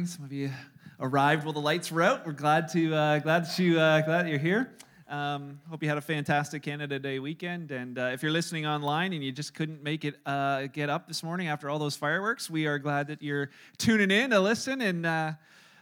[0.00, 0.06] morning.
[0.06, 0.50] Some of you
[0.98, 2.24] arrived while the lights were out.
[2.24, 4.72] We're glad to uh, glad that you uh, glad that you're here.
[5.08, 7.70] Um, hope you had a fantastic Canada Day weekend.
[7.70, 11.06] And uh, if you're listening online and you just couldn't make it uh, get up
[11.06, 14.80] this morning after all those fireworks, we are glad that you're tuning in to listen.
[14.80, 15.32] And uh,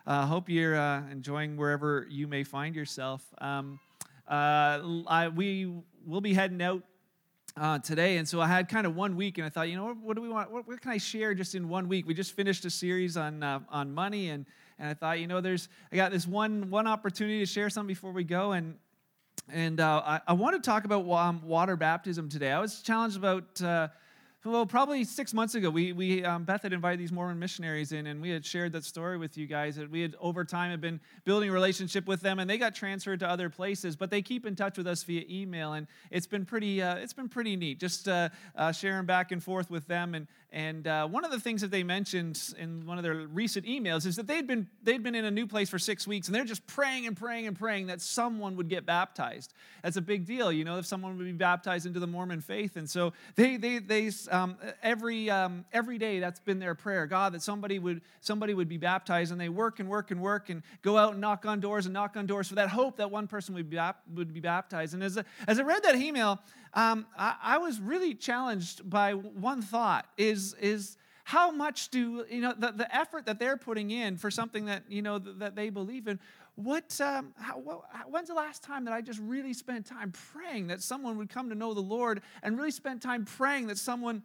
[0.04, 0.74] uh hope you're
[1.12, 3.22] enjoying wherever you may find yourself.
[3.40, 3.78] Um,
[4.26, 5.70] I, we
[6.06, 6.82] will be heading out
[7.58, 8.18] uh, today.
[8.18, 10.16] And so I had kind of one week, and I thought, you know, what, what
[10.16, 10.50] do we want?
[10.50, 12.06] What, what, can I share just in one week?
[12.06, 14.46] We just finished a series on uh, on money, and
[14.78, 17.88] and I thought, you know, there's I got this one one opportunity to share something
[17.88, 18.76] before we go, and
[19.50, 22.52] and uh, I, I, want to talk about um, water baptism today.
[22.52, 23.88] I was challenged about, uh,
[24.48, 25.68] well, probably six months ago.
[25.70, 28.84] We, we um, Beth had invited these Mormon missionaries in, and we had shared that
[28.84, 29.76] story with you guys.
[29.76, 32.74] That we had over time had been building a relationship with them, and they got
[32.74, 36.26] transferred to other places, but they keep in touch with us via email, and it's
[36.26, 37.78] been pretty, uh, it's been pretty neat.
[37.78, 41.40] Just uh, uh, sharing back and forth with them, and and uh, one of the
[41.40, 45.02] things that they mentioned in one of their recent emails is that they'd been, they'd
[45.02, 47.58] been in a new place for six weeks and they're just praying and praying and
[47.58, 49.52] praying that someone would get baptized.
[49.82, 52.76] That's a big deal, you know, if someone would be baptized into the Mormon faith.
[52.76, 57.32] And so they, they, they um, every, um, every day that's been their prayer God,
[57.32, 59.32] that somebody would, somebody would be baptized.
[59.32, 61.92] And they work and work and work and go out and knock on doors and
[61.92, 63.78] knock on doors for that hope that one person would be,
[64.14, 64.94] would be baptized.
[64.94, 66.40] And as, as I read that email,
[66.74, 72.40] um, I, I, was really challenged by one thought is, is how much do, you
[72.40, 75.70] know, the, the effort that they're putting in for something that, you know, that they
[75.70, 76.20] believe in,
[76.58, 80.82] what, um, how, when's the last time that I just really spent time praying that
[80.82, 84.24] someone would come to know the Lord and really spent time praying that someone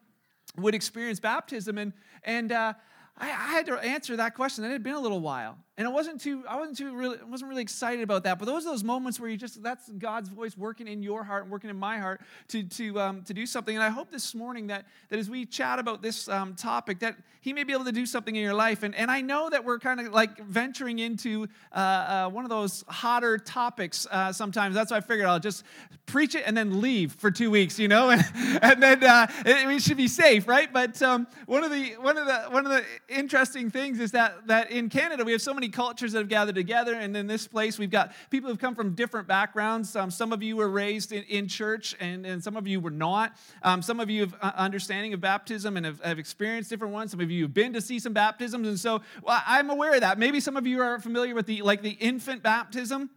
[0.58, 1.78] would experience baptism?
[1.78, 2.74] And, and uh,
[3.20, 4.64] I, I, had to answer that question.
[4.64, 7.50] It had been a little while and it wasn't too i wasn't too really wasn't
[7.50, 10.58] really excited about that but those are those moments where you just that's god's voice
[10.58, 13.76] working in your heart and working in my heart to to um, to do something.
[13.76, 17.16] And i hope this morning that that as we chat about this um, topic that
[17.42, 18.84] he may be able to do something in your life.
[18.84, 22.50] And and i know that we're kind of like venturing into uh, uh, one of
[22.50, 24.76] those hotter topics uh, sometimes.
[24.76, 25.64] That's why i figured i'll just
[26.06, 28.12] preach it and then leave for two weeks you know?
[28.44, 30.72] And, and then uh, it, it, should be safe right?
[30.72, 34.48] But um, one of the one of the one of the interesting things is that
[34.48, 36.94] that in canada we have so many many cultures that have gathered together.
[36.94, 39.96] And in this place, we've got people who've come from different backgrounds.
[39.96, 42.92] Um, some of you were raised in, in church, and, and some of you were
[42.92, 43.38] not.
[43.62, 47.12] Um, some of you have uh, understanding of baptism and have, have, experienced different ones.
[47.12, 48.68] Some of you have been to see some baptisms.
[48.68, 50.20] And so well, I'm aware of that.
[50.20, 53.10] Maybe some of you are familiar with the like the infant baptism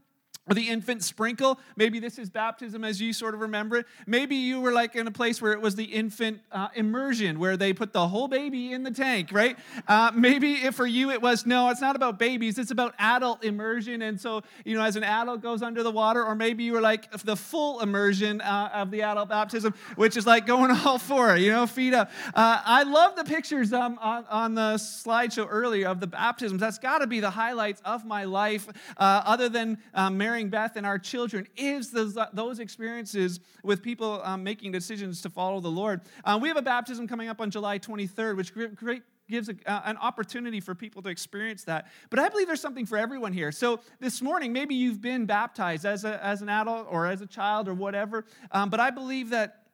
[0.48, 1.58] or the infant sprinkle.
[1.76, 3.86] Maybe this is baptism as you sort of remember it.
[4.06, 7.56] Maybe you were like in a place where it was the infant uh, immersion, where
[7.56, 9.58] they put the whole baby in the tank, right?
[9.88, 13.44] Uh, maybe if for you it was no, it's not about babies, it's about adult
[13.44, 14.02] immersion.
[14.02, 16.80] And so, you know, as an adult goes under the water, or maybe you were
[16.80, 21.36] like the full immersion uh, of the adult baptism, which is like going all four,
[21.36, 22.10] you know, feet up.
[22.34, 26.60] Uh, I love the pictures um, on, on the slideshow earlier of the baptisms.
[26.60, 30.86] That's got to be the highlights of my life, uh, other than um, Beth and
[30.86, 36.02] our children is those, those experiences with people um, making decisions to follow the Lord.
[36.24, 39.82] Uh, we have a baptism coming up on July 23rd, which great, gives a, uh,
[39.84, 41.86] an opportunity for people to experience that.
[42.10, 43.52] But I believe there's something for everyone here.
[43.52, 47.26] So this morning, maybe you've been baptized as, a, as an adult or as a
[47.26, 49.65] child or whatever, um, but I believe that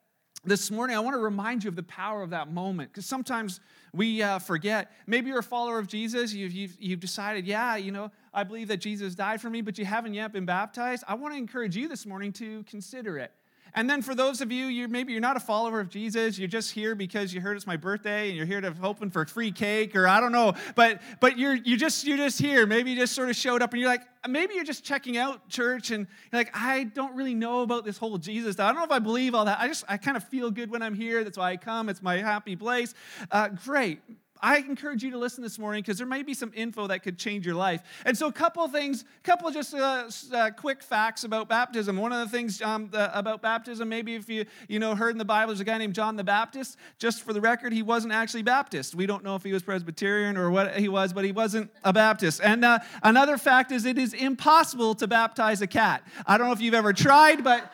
[0.44, 3.60] this morning, I want to remind you of the power of that moment because sometimes
[3.94, 4.90] we uh, forget.
[5.06, 6.32] Maybe you're a follower of Jesus.
[6.32, 9.78] You've, you've, you've, decided, yeah, you know, I believe that Jesus died for me, but
[9.78, 11.04] you haven't yet been baptized.
[11.06, 13.32] I want to encourage you this morning to consider it.
[13.74, 16.48] And then for those of you, you maybe you're not a follower of Jesus, you're
[16.48, 19.50] just here because you heard it's my birthday and you're here to hoping for free
[19.52, 22.66] cake or I don't know, but but you're you just you're just here.
[22.66, 25.48] Maybe you just sort of showed up and you're like maybe you're just checking out
[25.48, 28.58] church and you're like I don't really know about this whole Jesus.
[28.58, 29.58] I don't know if I believe all that.
[29.58, 31.24] I just I kind of feel good when I'm here.
[31.24, 31.88] That's why I come.
[31.88, 32.94] It's my happy place.
[33.30, 34.00] Uh, great.
[34.42, 37.16] I encourage you to listen this morning because there may be some info that could
[37.16, 37.82] change your life.
[38.04, 41.96] And so, a couple of things, a couple just uh, uh, quick facts about baptism.
[41.96, 45.18] One of the things um, the, about baptism, maybe if you you know heard in
[45.18, 46.76] the Bible, there's a guy named John the Baptist.
[46.98, 48.96] Just for the record, he wasn't actually Baptist.
[48.96, 51.92] We don't know if he was Presbyterian or what he was, but he wasn't a
[51.92, 52.40] Baptist.
[52.42, 56.02] And uh, another fact is, it is impossible to baptize a cat.
[56.26, 57.72] I don't know if you've ever tried, but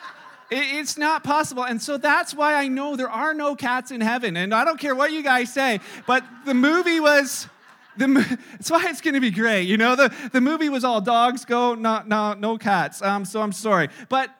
[0.50, 1.64] it's not possible.
[1.64, 4.36] And so that's why I know there are no cats in heaven.
[4.36, 7.48] And I don't care what you guys say, but the movie was.
[7.96, 8.06] The,
[8.52, 9.62] that's why it's going to be great.
[9.62, 13.02] You know, the, the movie was all dogs go, not, no, no cats.
[13.02, 13.88] Um, so I'm sorry.
[14.08, 14.30] But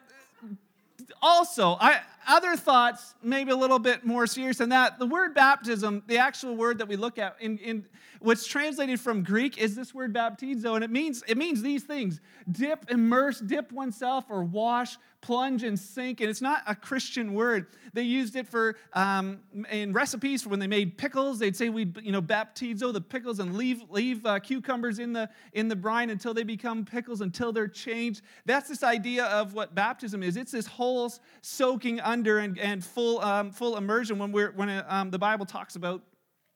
[1.20, 4.98] also, I, other thoughts, maybe a little bit more serious than that.
[4.98, 7.86] The word baptism, the actual word that we look at in, in
[8.20, 12.20] what's translated from Greek is this word baptizo, and it means it means these things:
[12.52, 16.20] dip, immerse, dip oneself, or wash, plunge, and sink.
[16.20, 17.66] And it's not a Christian word.
[17.94, 19.40] They used it for um,
[19.70, 21.38] in recipes for when they made pickles.
[21.38, 25.30] They'd say we, you know, baptizo the pickles and leave leave uh, cucumbers in the
[25.52, 28.22] in the brine until they become pickles, until they're changed.
[28.44, 30.36] That's this idea of what baptism is.
[30.36, 30.98] It's this whole
[31.42, 36.03] soaking and, and full um, full immersion when we're when um, the Bible talks about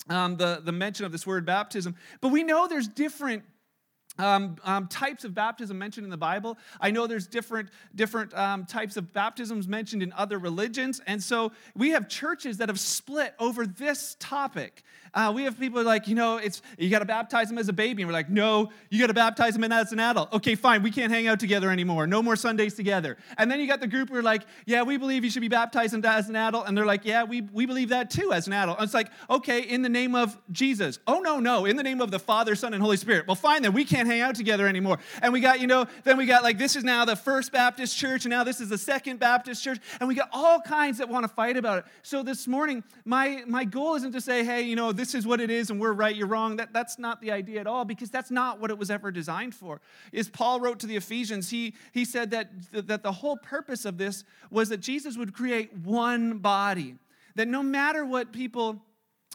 [0.09, 1.94] um, the, the mention of this word baptism.
[2.20, 3.44] But we know there's different
[4.19, 6.59] um, um, types of baptism mentioned in the Bible.
[6.81, 11.53] I know there's different different um, types of baptisms mentioned in other religions, and so
[11.75, 14.82] we have churches that have split over this topic.
[15.14, 17.73] Uh, we have people like, you know, it's you got to baptize them as a
[17.73, 20.32] baby, and we're like, no, you got to baptize them as an adult.
[20.32, 22.06] Okay, fine, we can't hang out together anymore.
[22.06, 23.19] No more Sundays together.
[23.37, 25.49] And then you got the group who are like, yeah, we believe you should be
[25.49, 28.53] baptized as an adult, and they're like, yeah, we we believe that too as an
[28.53, 28.79] adult.
[28.79, 30.99] And it's like, okay, in the name of Jesus.
[31.06, 33.26] Oh no, no, in the name of the Father, Son, and Holy Spirit.
[33.26, 34.99] Well, fine then, we can't hang out together anymore.
[35.20, 37.96] And we got, you know, then we got like this is now the First Baptist
[37.96, 41.08] Church, and now this is the Second Baptist Church, and we got all kinds that
[41.08, 41.84] want to fight about it.
[42.02, 45.40] So this morning, my my goal isn't to say, hey, you know, this is what
[45.40, 46.56] it is, and we're right, you're wrong.
[46.56, 49.54] That, that's not the idea at all, because that's not what it was ever designed
[49.54, 49.81] for.
[50.12, 53.98] Is Paul wrote to the Ephesians, he, he said that, that the whole purpose of
[53.98, 56.96] this was that Jesus would create one body.
[57.34, 58.82] That no matter what people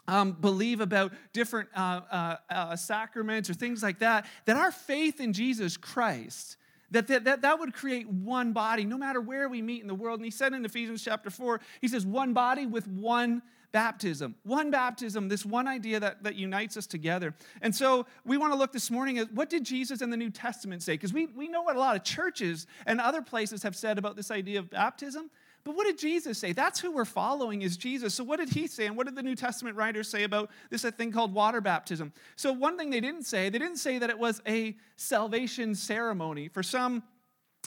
[0.08, 5.20] um, believe about different uh, uh, uh, sacraments or things like that, that our faith
[5.20, 6.56] in Jesus Christ,
[6.90, 9.94] that, that, that that would create one body no matter where we meet in the
[9.94, 10.18] world.
[10.18, 14.34] And he said in Ephesians chapter 4, he says, one body with one baptism.
[14.44, 17.34] One baptism, this one idea that, that unites us together.
[17.60, 20.30] And so we want to look this morning at what did Jesus in the New
[20.30, 20.94] Testament say?
[20.94, 24.16] Because we, we know what a lot of churches and other places have said about
[24.16, 25.30] this idea of baptism.
[25.64, 26.52] But what did Jesus say?
[26.52, 28.14] That's who we're following is Jesus.
[28.14, 28.86] So what did he say?
[28.86, 32.12] And what did the New Testament writers say about this thing called water baptism?
[32.36, 36.48] So one thing they didn't say, they didn't say that it was a salvation ceremony.
[36.48, 37.02] For some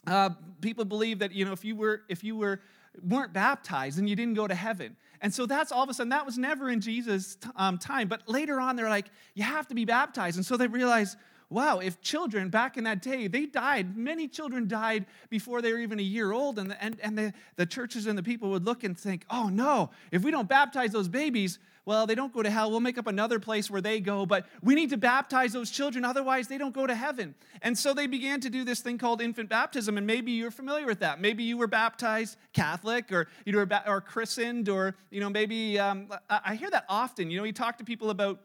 [0.08, 2.62] uh, people believe that you know if you were if you were
[3.04, 4.98] weren't baptized and you didn't go to heaven.
[5.22, 8.08] And so that's all of a sudden, that was never in Jesus' um, time.
[8.08, 10.38] But later on, they're like, you have to be baptized.
[10.38, 11.16] And so they realize,
[11.52, 15.80] wow, if children back in that day, they died, many children died before they were
[15.80, 16.58] even a year old.
[16.58, 19.50] And, the, and, and the, the churches and the people would look and think, oh
[19.50, 22.70] no, if we don't baptize those babies, well, they don't go to hell.
[22.70, 26.06] We'll make up another place where they go, but we need to baptize those children,
[26.06, 27.34] otherwise, they don't go to heaven.
[27.64, 30.86] And so they began to do this thing called infant baptism, and maybe you're familiar
[30.86, 31.20] with that.
[31.20, 36.08] Maybe you were baptized Catholic, or you were or christened, or you know maybe um,
[36.30, 37.32] I hear that often.
[37.32, 38.40] You know, you talk to people about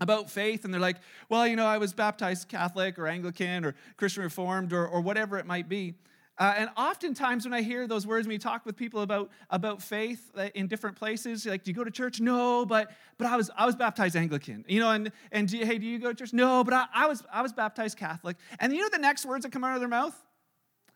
[0.00, 0.96] about faith and they're like
[1.28, 5.38] well you know i was baptized catholic or anglican or christian reformed or, or whatever
[5.38, 5.94] it might be
[6.38, 9.80] uh, and oftentimes, when I hear those words, when we talk with people about, about
[9.80, 12.20] faith uh, in different places, like, do you go to church?
[12.20, 14.90] No, but but I was I was baptized Anglican, you know.
[14.90, 16.34] And and do you, hey, do you go to church?
[16.34, 18.36] No, but I, I was I was baptized Catholic.
[18.60, 20.14] And you know the next words that come out of their mouth?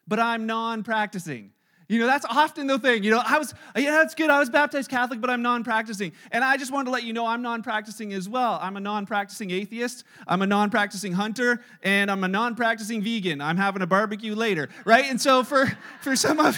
[0.07, 1.53] But I'm non-practicing.
[1.91, 3.03] You know, that's often the thing.
[3.03, 4.31] You know, I was, yeah, that's good.
[4.31, 6.13] I was baptized Catholic, but I'm non practicing.
[6.31, 8.61] And I just wanted to let you know I'm non practicing as well.
[8.63, 13.03] I'm a non practicing atheist, I'm a non practicing hunter, and I'm a non practicing
[13.03, 13.41] vegan.
[13.41, 15.07] I'm having a barbecue later, right?
[15.07, 15.67] And so for,
[16.01, 16.57] for, some of,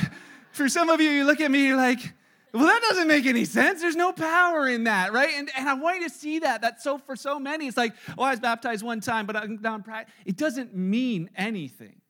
[0.51, 2.13] for some of you, you look at me, you're like,
[2.53, 3.81] well, that doesn't make any sense.
[3.81, 5.31] There's no power in that, right?
[5.35, 6.61] And, and I want you to see that.
[6.61, 7.69] That's so for so many.
[7.69, 10.13] It's like, oh, I was baptized one time, but I'm non practicing.
[10.27, 12.02] It doesn't mean anything.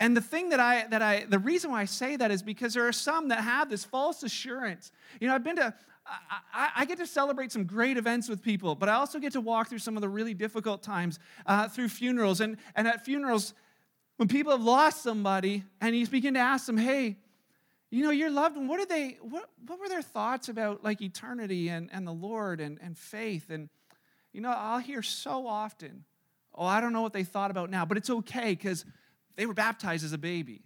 [0.00, 2.74] And the thing that I, that I, the reason why I say that is because
[2.74, 4.92] there are some that have this false assurance.
[5.20, 5.74] You know, I've been to,
[6.54, 9.40] I, I, get to celebrate some great events with people, but I also get to
[9.40, 12.40] walk through some of the really difficult times uh, through funerals.
[12.40, 13.54] And, and at funerals,
[14.18, 17.16] when people have lost somebody, and you begin to ask them, hey,
[17.90, 21.00] you know, your loved one, what did they, what, what were their thoughts about like
[21.00, 23.50] eternity and, and the Lord and, and faith?
[23.50, 23.68] And,
[24.32, 26.04] you know, I'll hear so often,
[26.54, 28.84] oh, I don't know what they thought about now, but it's okay because
[29.38, 30.60] they were baptized as a baby.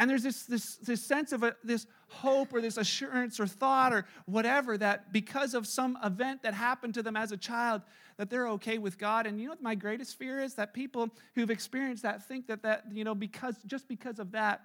[0.00, 3.92] And there's this, this, this sense of a, this hope or this assurance or thought
[3.92, 7.82] or whatever that because of some event that happened to them as a child,
[8.16, 9.26] that they're okay with God.
[9.26, 10.54] And you know what my greatest fear is?
[10.54, 14.62] That people who've experienced that think that, that you know, because, just because of that,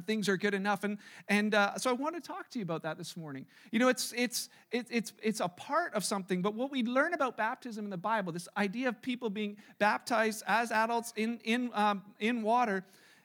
[0.00, 0.98] things are good enough and
[1.28, 3.88] and uh, so i want to talk to you about that this morning you know
[3.88, 7.84] it's it's it, it's it's a part of something but what we learn about baptism
[7.84, 12.42] in the bible this idea of people being baptized as adults in in um, in
[12.42, 12.84] water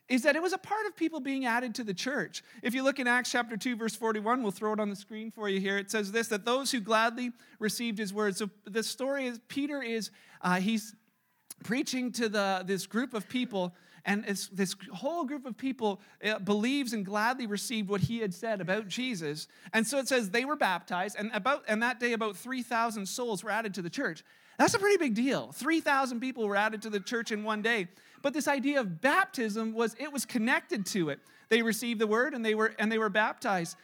[0.09, 2.43] is that it was a part of people being added to the church.
[2.63, 5.29] If you look in Acts chapter 2, verse 41, we'll throw it on the screen
[5.29, 5.77] for you here.
[5.77, 8.35] It says this that those who gladly received his word.
[8.35, 10.09] So the story is Peter is,
[10.41, 10.95] uh, he's
[11.63, 13.75] preaching to the, this group of people
[14.09, 18.59] And this whole group of people uh, believes and gladly received what he had said
[18.59, 19.47] about Jesus.
[19.71, 23.43] And so it says they were baptized, and about and that day about 3,000 souls
[23.43, 24.23] were added to the church.
[24.57, 25.51] That's a pretty big deal.
[25.51, 27.87] 3,000 people were added to the church in one day.
[28.23, 31.19] But this idea of baptism was it was connected to it.
[31.49, 33.77] They received the word and they were and they were baptized.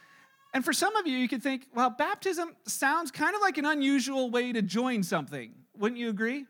[0.52, 3.64] And for some of you, you could think, well, baptism sounds kind of like an
[3.64, 5.52] unusual way to join something.
[5.78, 6.46] Wouldn't you agree?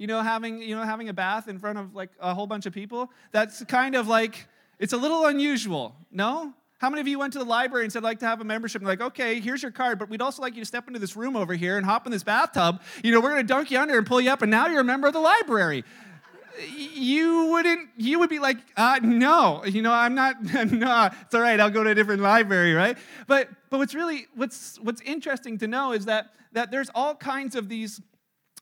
[0.00, 2.64] You know, having you know having a bath in front of like a whole bunch
[2.64, 3.10] of people.
[3.32, 4.46] That's kind of like
[4.78, 5.94] it's a little unusual.
[6.10, 6.54] No?
[6.78, 8.44] How many of you went to the library and said, I'd like to have a
[8.44, 8.80] membership?
[8.80, 11.16] And like, okay, here's your card, but we'd also like you to step into this
[11.16, 12.80] room over here and hop in this bathtub.
[13.04, 14.84] You know, we're to dunk you under and pull you up, and now you're a
[14.84, 15.84] member of the library
[16.66, 21.40] you wouldn't you would be like uh, no you know i'm not no it's all
[21.40, 25.56] right i'll go to a different library right but but what's really what's what's interesting
[25.56, 28.02] to know is that that there's all kinds of these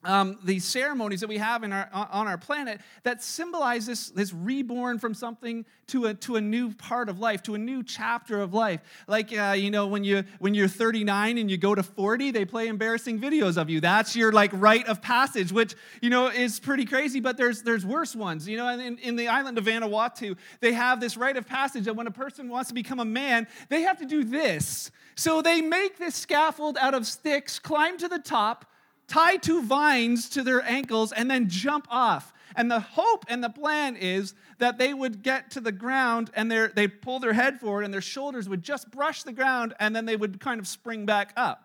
[0.05, 4.33] um, these ceremonies that we have in our, on our planet that symbolize this, this
[4.33, 8.41] reborn from something to a, to a new part of life, to a new chapter
[8.41, 8.81] of life.
[9.09, 12.45] Like, uh, you know, when, you, when you're 39 and you go to 40, they
[12.45, 13.81] play embarrassing videos of you.
[13.81, 17.85] That's your, like, rite of passage, which, you know, is pretty crazy, but there's, there's
[17.85, 18.47] worse ones.
[18.47, 21.97] You know, in, in the island of Vanuatu, they have this rite of passage that
[21.97, 24.93] when a person wants to become a man, they have to do this.
[25.17, 28.65] So they make this scaffold out of sticks, climb to the top,
[29.09, 32.33] tie two vines to their ankles, and then jump off.
[32.55, 36.51] And the hope and the plan is that they would get to the ground and
[36.51, 40.07] they'd pull their head forward and their shoulders would just brush the ground and then
[40.07, 41.63] they would kind of spring back up.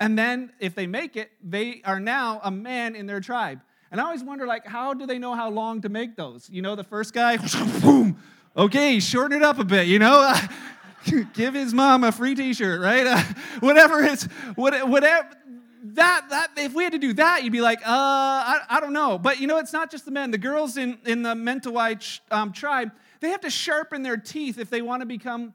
[0.00, 3.60] And then if they make it, they are now a man in their tribe.
[3.90, 6.50] And I always wonder, like, how do they know how long to make those?
[6.50, 7.36] You know, the first guy,
[7.80, 8.16] boom,
[8.56, 10.34] okay, shorten it up a bit, you know?
[11.34, 13.06] Give his mom a free t-shirt, right?
[13.06, 13.22] Uh,
[13.60, 14.24] whatever it's,
[14.56, 15.28] whatever,
[15.94, 18.92] that, that, if we had to do that, you'd be like, uh, I, I don't
[18.92, 19.18] know.
[19.18, 20.30] But you know, it's not just the men.
[20.30, 24.70] The girls in, in the Mentawai um, tribe, they have to sharpen their teeth if
[24.70, 25.54] they want to become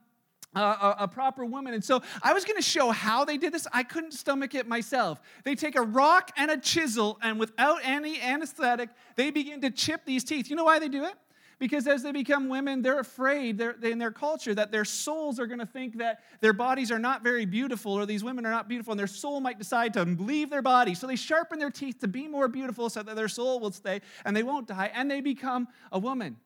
[0.55, 1.73] a, a, proper woman.
[1.73, 3.67] And so I was going to show how they did this.
[3.71, 5.21] I couldn't stomach it myself.
[5.43, 10.01] They take a rock and a chisel, and without any anesthetic, they begin to chip
[10.05, 10.49] these teeth.
[10.49, 11.13] You know why they do it?
[11.61, 15.45] Because as they become women, they're afraid they're, in their culture that their souls are
[15.45, 18.67] going to think that their bodies are not very beautiful or these women are not
[18.67, 20.95] beautiful, and their soul might decide to leave their body.
[20.95, 24.01] So they sharpen their teeth to be more beautiful so that their soul will stay
[24.25, 26.37] and they won't die, and they become a woman.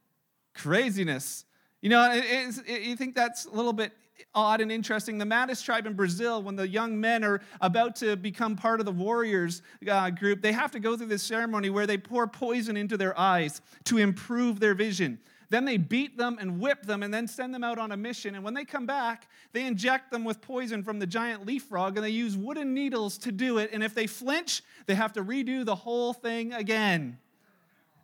[0.54, 1.46] Craziness.
[1.82, 3.94] You know, it, it, you think that's a little bit
[4.34, 5.18] odd and interesting.
[5.18, 8.86] The Matis tribe in Brazil, when the young men are about to become part of
[8.86, 12.78] the warriors uh, group, they have to go through this ceremony where they pour poison
[12.78, 15.20] into their eyes to improve their vision.
[15.50, 18.36] Then they beat them and whip them and then send them out on a mission.
[18.36, 21.98] And when they come back, they inject them with poison from the giant leaf frog
[21.98, 23.70] and they use wooden needles to do it.
[23.72, 27.20] And if they flinch, they have to redo the whole thing again.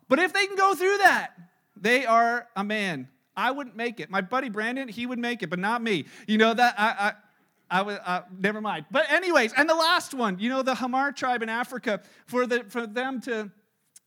[0.08, 1.32] But if they can go through that,
[1.76, 3.08] they are a man.
[3.36, 4.10] I wouldn't make it.
[4.10, 6.06] My buddy Brandon, he would make it, but not me.
[6.26, 7.12] You know that I, I
[7.72, 8.84] I would, uh, never mind.
[8.90, 12.64] But anyways, and the last one, you know, the Hamar tribe in Africa, for the
[12.64, 13.50] for them to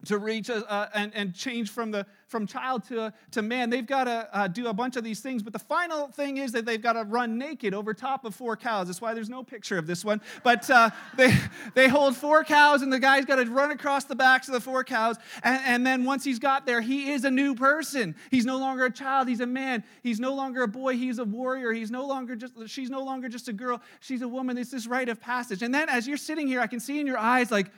[0.05, 3.69] to reach uh, and, and change from the from child to, to man.
[3.69, 6.51] They've got to uh, do a bunch of these things but the final thing is
[6.53, 8.87] that they've got to run naked over top of four cows.
[8.87, 10.21] That's why there's no picture of this one.
[10.43, 11.37] But uh, they,
[11.75, 14.59] they hold four cows and the guy's got to run across the backs of the
[14.59, 15.17] four cows.
[15.43, 18.15] And, and then once he's got there he is a new person.
[18.31, 19.83] He's no longer a child he's a man.
[20.01, 21.71] He's no longer a boy he's a warrior.
[21.71, 24.57] He's no longer just she's no longer just a girl she's a woman.
[24.57, 25.61] It's this rite of passage.
[25.61, 27.71] And then as you're sitting here i can see in your eyes like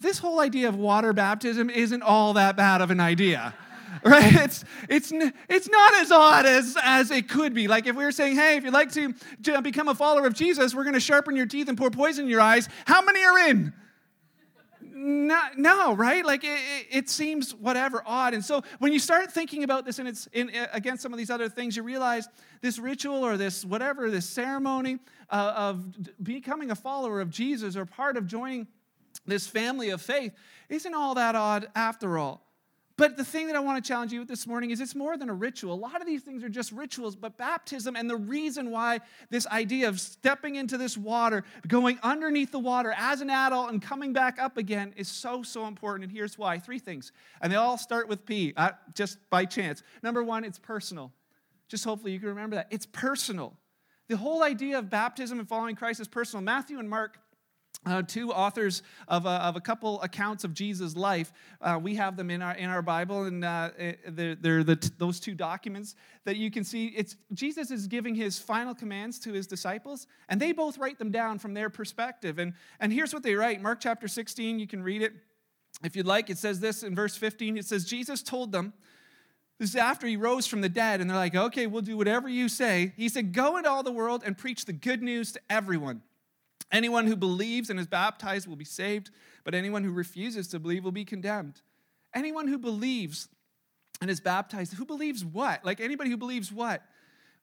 [0.00, 3.54] this whole idea of water baptism isn't all that bad of an idea
[4.04, 4.34] right?
[4.34, 5.12] It's it's
[5.48, 7.66] it's not as odd as as it could be.
[7.68, 10.34] Like if we were saying hey if you'd like to, to become a follower of
[10.34, 12.68] jesus we're going to sharpen your teeth and pour poison in your eyes.
[12.86, 13.72] How many are in?
[14.80, 16.24] No, no right?
[16.24, 18.34] Like it, it, seems whatever odd.
[18.34, 21.30] And so when you start thinking about this and it's in, against some of these
[21.30, 22.28] other things you realize
[22.60, 24.98] this ritual or this whatever this ceremony
[25.30, 25.84] uh, of
[26.22, 28.66] becoming a follower of jesus or part of joining
[29.26, 30.32] this family of faith
[30.68, 32.46] isn't all that odd after all.
[33.00, 35.16] But the thing that I want to challenge you with this morning is it's more
[35.16, 35.72] than a ritual.
[35.72, 39.00] A lot of these things are just rituals, but baptism and the reason why
[39.30, 43.80] this idea of stepping into this water, going underneath the water as an adult and
[43.80, 46.04] coming back up again is so, so important.
[46.04, 47.10] And here's why three things.
[47.40, 49.82] And they all start with P, uh, just by chance.
[50.02, 51.10] Number one, it's personal.
[51.68, 52.66] Just hopefully you can remember that.
[52.68, 53.56] It's personal.
[54.08, 56.42] The whole idea of baptism and following Christ is personal.
[56.42, 57.18] Matthew and Mark
[57.86, 61.32] uh, two authors of a, of a couple accounts of Jesus' life.
[61.60, 64.76] Uh, we have them in our, in our Bible, and uh, eh, they're, they're the
[64.76, 65.94] t- those two documents
[66.24, 66.88] that you can see.
[66.88, 71.10] It's, Jesus is giving his final commands to his disciples, and they both write them
[71.10, 72.38] down from their perspective.
[72.38, 75.12] And, and here's what they write Mark chapter 16, you can read it
[75.82, 76.28] if you'd like.
[76.28, 78.74] It says this in verse 15 it says, Jesus told them,
[79.58, 82.28] This is after he rose from the dead, and they're like, okay, we'll do whatever
[82.28, 82.92] you say.
[82.98, 86.02] He said, Go into all the world and preach the good news to everyone.
[86.72, 89.10] Anyone who believes and is baptized will be saved,
[89.44, 91.60] but anyone who refuses to believe will be condemned.
[92.14, 93.28] Anyone who believes
[94.00, 95.64] and is baptized, who believes what?
[95.64, 96.82] Like anybody who believes what?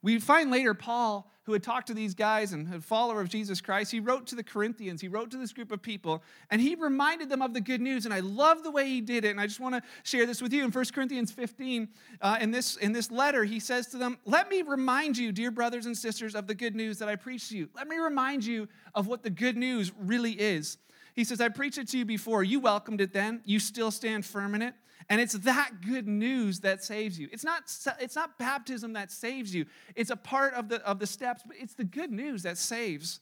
[0.04, 3.62] We find later Paul, who had talked to these guys and a follower of Jesus
[3.62, 6.75] Christ, he wrote to the Corinthians, he wrote to this group of people, and he
[6.75, 8.06] reminded them of the good news.
[8.06, 9.32] And I love the way he did it.
[9.32, 10.63] And I just want to share this with you.
[10.63, 11.88] In 1 Corinthians 15,
[12.22, 15.50] uh, in, this, in this letter, he says to them, Let me remind you, dear
[15.50, 17.70] brothers and sisters, of the good news that I preached to you.
[17.75, 20.77] Let me remind you of what the good news really is.
[21.16, 22.44] He says, I preached it to you before.
[22.44, 23.42] You welcomed it then.
[23.46, 24.75] You still stand firm in it.
[25.10, 27.30] And it's that good news that saves you.
[27.32, 27.63] It's not,
[28.00, 31.56] it's not baptism that saves you, it's a part of the, of the steps, but
[31.60, 33.20] it's the good news that saves.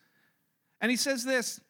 [0.82, 1.62] And he says this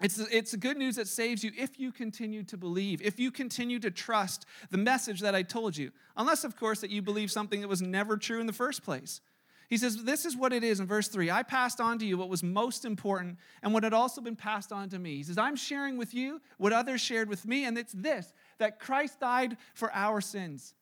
[0.00, 3.30] it's, it's the good news that saves you if you continue to believe, if you
[3.30, 5.92] continue to trust the message that I told you.
[6.16, 9.20] Unless, of course, that you believe something that was never true in the first place.
[9.68, 11.30] He says, This is what it is in verse 3.
[11.30, 14.72] I passed on to you what was most important and what had also been passed
[14.72, 15.16] on to me.
[15.16, 18.78] He says, I'm sharing with you what others shared with me, and it's this that
[18.78, 20.74] Christ died for our sins.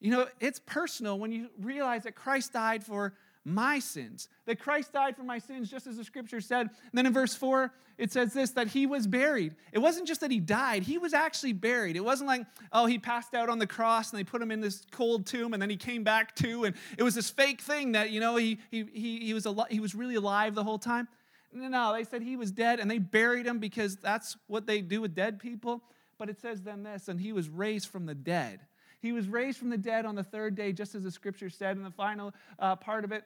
[0.00, 3.14] You know, it's personal when you realize that Christ died for
[3.44, 6.66] my sins, that Christ died for my sins, just as the scripture said.
[6.66, 9.54] And then in verse 4, it says this that he was buried.
[9.72, 11.96] It wasn't just that he died, he was actually buried.
[11.96, 14.60] It wasn't like, oh, he passed out on the cross and they put him in
[14.60, 16.64] this cold tomb and then he came back too.
[16.64, 19.66] And it was this fake thing that, you know, he, he, he, he, was, al-
[19.70, 21.08] he was really alive the whole time.
[21.52, 24.80] No, no, they said he was dead and they buried him because that's what they
[24.82, 25.82] do with dead people.
[26.20, 28.60] But it says then this, and he was raised from the dead.
[29.00, 31.78] He was raised from the dead on the third day, just as the scripture said
[31.78, 33.24] in the final uh, part of it.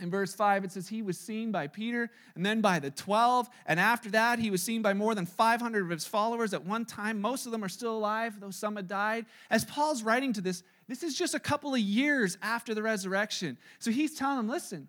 [0.00, 3.50] In verse 5, it says, He was seen by Peter and then by the 12.
[3.66, 6.84] And after that, he was seen by more than 500 of his followers at one
[6.84, 7.20] time.
[7.20, 9.26] Most of them are still alive, though some had died.
[9.50, 13.58] As Paul's writing to this, this is just a couple of years after the resurrection.
[13.80, 14.88] So he's telling them, Listen,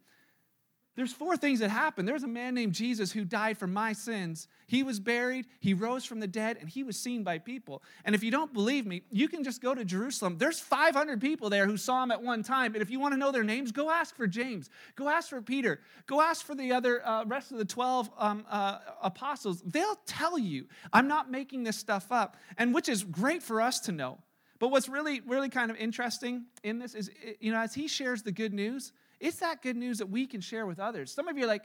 [0.96, 2.08] there's four things that happened.
[2.08, 4.48] There's a man named Jesus who died for my sins.
[4.68, 7.82] He was buried, he rose from the dead, and he was seen by people.
[8.06, 10.38] And if you don't believe me, you can just go to Jerusalem.
[10.38, 12.76] There's 500 people there who saw him at one time.
[12.76, 14.70] And if you want to know their names, go ask for James.
[14.96, 15.80] Go ask for Peter.
[16.06, 19.64] Go ask for the other uh, rest of the 12 um, uh, apostles.
[19.66, 20.68] They'll tell you.
[20.92, 24.20] I'm not making this stuff up, and which is great for us to know.
[24.60, 28.22] But what's really, really kind of interesting in this is, you know, as he shares
[28.22, 31.12] the good news, it's that good news that we can share with others.
[31.12, 31.64] Some of you are like,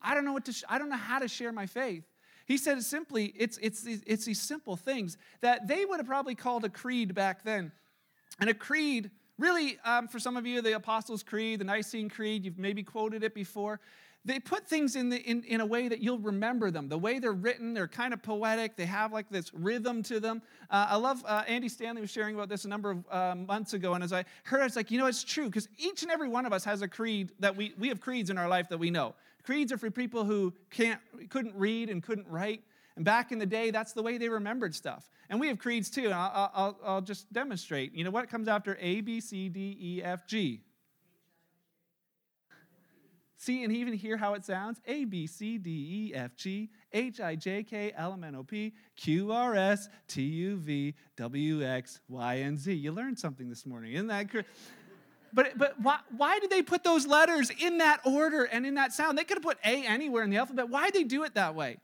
[0.00, 2.04] I don't know what to, sh- I don't know how to share my faith.
[2.46, 6.34] He said simply, it's, it's, these, it's these simple things that they would have probably
[6.34, 7.72] called a creed back then.
[8.38, 12.44] And a creed, really, um, for some of you, the Apostles' Creed, the Nicene Creed,
[12.44, 13.80] you've maybe quoted it before
[14.24, 16.88] they put things in, the, in, in a way that you'll remember them.
[16.88, 18.76] The way they're written, they're kind of poetic.
[18.76, 20.40] They have like this rhythm to them.
[20.70, 23.74] Uh, I love uh, Andy Stanley was sharing about this a number of uh, months
[23.74, 26.10] ago, and as I heard, I was like, you know, it's true because each and
[26.10, 28.68] every one of us has a creed that we we have creeds in our life
[28.70, 29.14] that we know.
[29.42, 32.62] Creeds are for people who can't couldn't read and couldn't write.
[32.96, 35.10] And back in the day, that's the way they remembered stuff.
[35.28, 36.04] And we have creeds too.
[36.04, 37.92] And I'll, I'll, I'll just demonstrate.
[37.92, 40.60] You know what comes after A, B, C, D, E, F, G?
[43.44, 47.20] See and even hear how it sounds A, B, C, D, E, F, G, H,
[47.20, 51.62] I, J, K, L, M, N, O, P, Q, R, S, T, U, V, W,
[51.62, 52.72] X, Y, and Z.
[52.72, 53.92] You learned something this morning.
[53.92, 54.46] Isn't that great?
[55.34, 58.94] But, but why, why did they put those letters in that order and in that
[58.94, 59.18] sound?
[59.18, 60.70] They could have put A anywhere in the alphabet.
[60.70, 61.76] Why did they do it that way?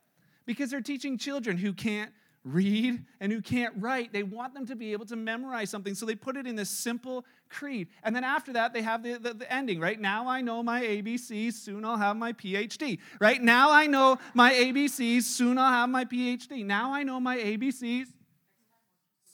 [0.46, 2.11] Because they're teaching children who can't
[2.42, 4.14] read and who can't write.
[4.14, 6.70] They want them to be able to memorize something, so they put it in this
[6.70, 7.88] simple creed.
[8.02, 10.00] And then after that, they have the, the, the, ending, right?
[10.00, 12.98] Now I know my ABCs, soon I'll have my PhD.
[13.20, 13.42] Right?
[13.42, 16.64] Now I know my ABCs, soon I'll have my PhD.
[16.64, 18.06] Now I know my ABCs.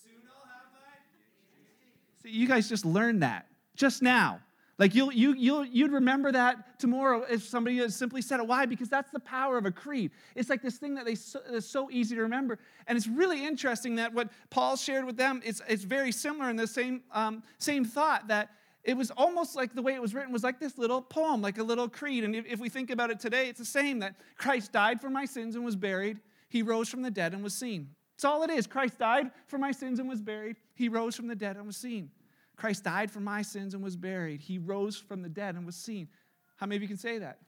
[0.02, 2.22] Soon I'll have my PhD.
[2.22, 4.40] See, you guys just learned that just now.
[4.78, 8.46] Like you'll, you, you'll, you'd remember that tomorrow if somebody simply said it.
[8.46, 8.66] Why?
[8.66, 10.10] Because that's the power of a creed.
[10.34, 12.58] It's like this thing that they so, is so easy to remember.
[12.86, 16.56] And it's really interesting that what Paul shared with them, it's, it's very similar in
[16.56, 18.50] the same, um, same thought that
[18.84, 21.58] it was almost like the way it was written was like this little poem, like
[21.58, 22.22] a little creed.
[22.22, 25.08] And if, if we think about it today, it's the same that Christ died for
[25.08, 26.20] my sins and was buried.
[26.50, 27.88] He rose from the dead and was seen.
[28.14, 28.66] That's all it is.
[28.66, 30.56] Christ died for my sins and was buried.
[30.74, 32.10] He rose from the dead and was seen.
[32.56, 34.40] Christ died for my sins and was buried.
[34.40, 36.08] He rose from the dead and was seen.
[36.56, 37.38] How many of you can say that?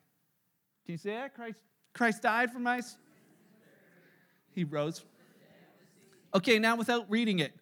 [0.84, 1.34] Can you say that?
[1.34, 1.56] Christ,
[1.94, 2.98] Christ died for my sins.
[4.54, 5.04] He rose.
[6.34, 7.52] Okay, now without reading it.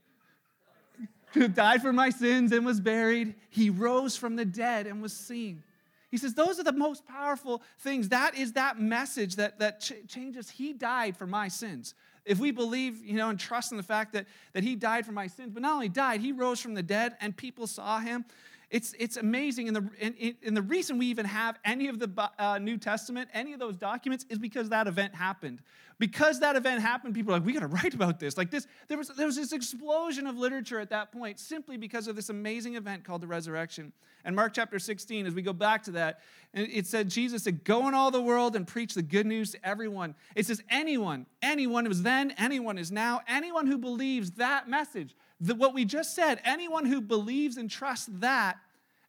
[1.35, 3.35] Who died for my sins and was buried.
[3.51, 5.63] He rose from the dead and was seen.
[6.11, 8.09] He says, Those are the most powerful things.
[8.09, 10.51] That is that message that, that ch- changes.
[10.51, 11.95] He died for my sins.
[12.27, 15.13] If we believe, you know, and trust in the fact that, that he died for
[15.13, 18.25] my sins, but not only died, he rose from the dead and people saw him.
[18.69, 19.69] It's, it's amazing.
[19.69, 23.29] And the, and, and the reason we even have any of the uh, New Testament,
[23.33, 25.61] any of those documents, is because that event happened.
[25.99, 28.37] Because that event happened, people are like, we got to write about this.
[28.37, 32.09] Like this, there was, there was this explosion of literature at that point simply because
[32.09, 33.93] of this amazing event called the resurrection.
[34.25, 36.21] And Mark chapter 16, as we go back to that,
[36.53, 39.65] it said, Jesus said, Go in all the world and preach the good news to
[39.65, 40.17] everyone.
[40.35, 45.75] It says, anyone, anyone, was then, anyone is now, anyone who believes that message, what
[45.75, 48.57] we just said, anyone who believes and trusts that,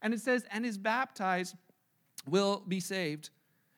[0.01, 1.55] and it says, and is baptized,
[2.27, 3.29] will be saved.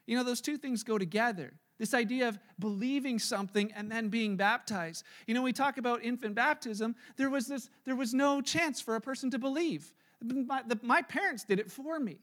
[0.07, 1.53] You know, those two things go together.
[1.77, 5.05] This idea of believing something and then being baptized.
[5.27, 8.95] You know, we talk about infant baptism, there was, this, there was no chance for
[8.95, 9.93] a person to believe.
[10.21, 12.17] My, the, my parents did it for me.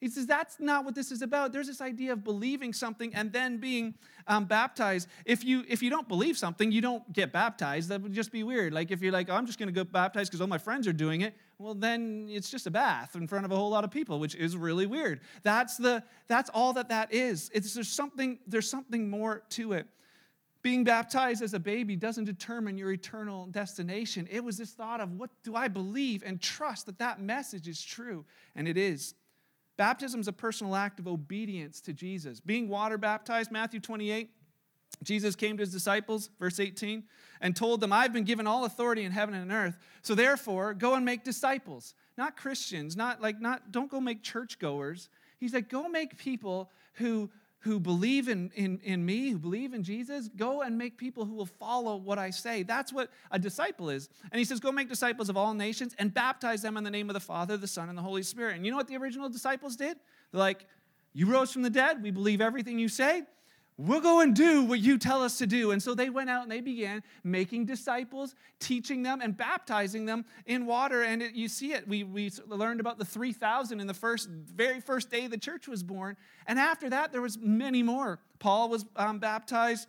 [0.00, 1.52] He says that's not what this is about.
[1.52, 3.94] There's this idea of believing something and then being
[4.26, 5.08] um, baptized.
[5.26, 7.90] If you if you don't believe something, you don't get baptized.
[7.90, 8.72] That would just be weird.
[8.72, 10.88] Like if you're like, oh, I'm just going to go baptized because all my friends
[10.88, 11.36] are doing it.
[11.58, 14.34] Well, then it's just a bath in front of a whole lot of people, which
[14.34, 15.20] is really weird.
[15.42, 17.50] That's the that's all that that is.
[17.52, 19.86] It's there's something there's something more to it.
[20.62, 24.28] Being baptized as a baby doesn't determine your eternal destination.
[24.30, 27.82] It was this thought of what do I believe and trust that that message is
[27.82, 29.14] true, and it is.
[29.80, 32.38] Baptism is a personal act of obedience to Jesus.
[32.38, 34.28] Being water baptized, Matthew 28,
[35.02, 37.04] Jesus came to his disciples, verse 18,
[37.40, 39.78] and told them, I've been given all authority in heaven and earth.
[40.02, 41.94] So therefore, go and make disciples.
[42.18, 45.08] Not Christians, not like, not, don't go make churchgoers.
[45.38, 49.82] He's like, go make people who who believe in, in, in me, who believe in
[49.82, 52.62] Jesus, go and make people who will follow what I say.
[52.62, 54.08] That's what a disciple is.
[54.32, 57.10] And he says, Go make disciples of all nations and baptize them in the name
[57.10, 58.56] of the Father, the Son, and the Holy Spirit.
[58.56, 59.98] And you know what the original disciples did?
[60.32, 60.66] They're like,
[61.12, 62.02] You rose from the dead.
[62.02, 63.24] We believe everything you say
[63.80, 65.70] we'll go and do what you tell us to do.
[65.70, 70.24] And so they went out and they began making disciples, teaching them, and baptizing them
[70.46, 71.02] in water.
[71.02, 71.88] And it, you see it.
[71.88, 75.82] We, we learned about the 3,000 in the first, very first day the church was
[75.82, 76.16] born.
[76.46, 78.18] And after that, there was many more.
[78.38, 79.88] Paul was um, baptized.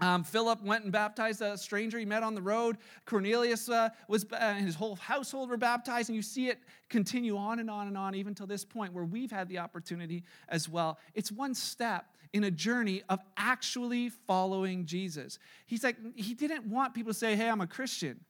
[0.00, 2.78] Um, Philip went and baptized a stranger he met on the road.
[3.04, 6.08] Cornelius uh, was, uh, and his whole household were baptized.
[6.08, 9.04] And you see it continue on and on and on, even till this point where
[9.04, 10.98] we've had the opportunity as well.
[11.14, 15.38] It's one step in a journey of actually following Jesus.
[15.66, 18.20] He's like, he didn't want people to say, hey, I'm a Christian.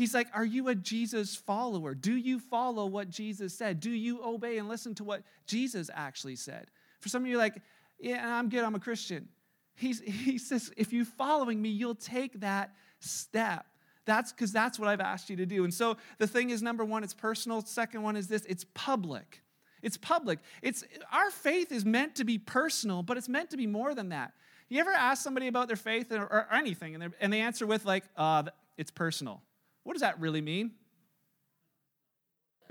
[0.00, 1.94] He's like, Are you a Jesus follower?
[1.94, 3.80] Do you follow what Jesus said?
[3.80, 6.68] Do you obey and listen to what Jesus actually said?
[7.00, 7.60] For some of you, like,
[7.98, 9.28] Yeah, I'm good, I'm a Christian.
[9.80, 13.64] He's, he says, If you're following me, you'll take that step.
[14.04, 15.64] That's because that's what I've asked you to do.
[15.64, 17.62] And so the thing is number one, it's personal.
[17.62, 19.42] Second one is this it's public.
[19.82, 20.40] It's public.
[20.60, 24.10] It's our faith is meant to be personal, but it's meant to be more than
[24.10, 24.32] that.
[24.68, 27.86] You ever ask somebody about their faith or, or anything, and, and, they answer with
[27.86, 28.44] like, uh,
[28.76, 29.40] "It's personal."
[29.84, 30.72] What does that really mean?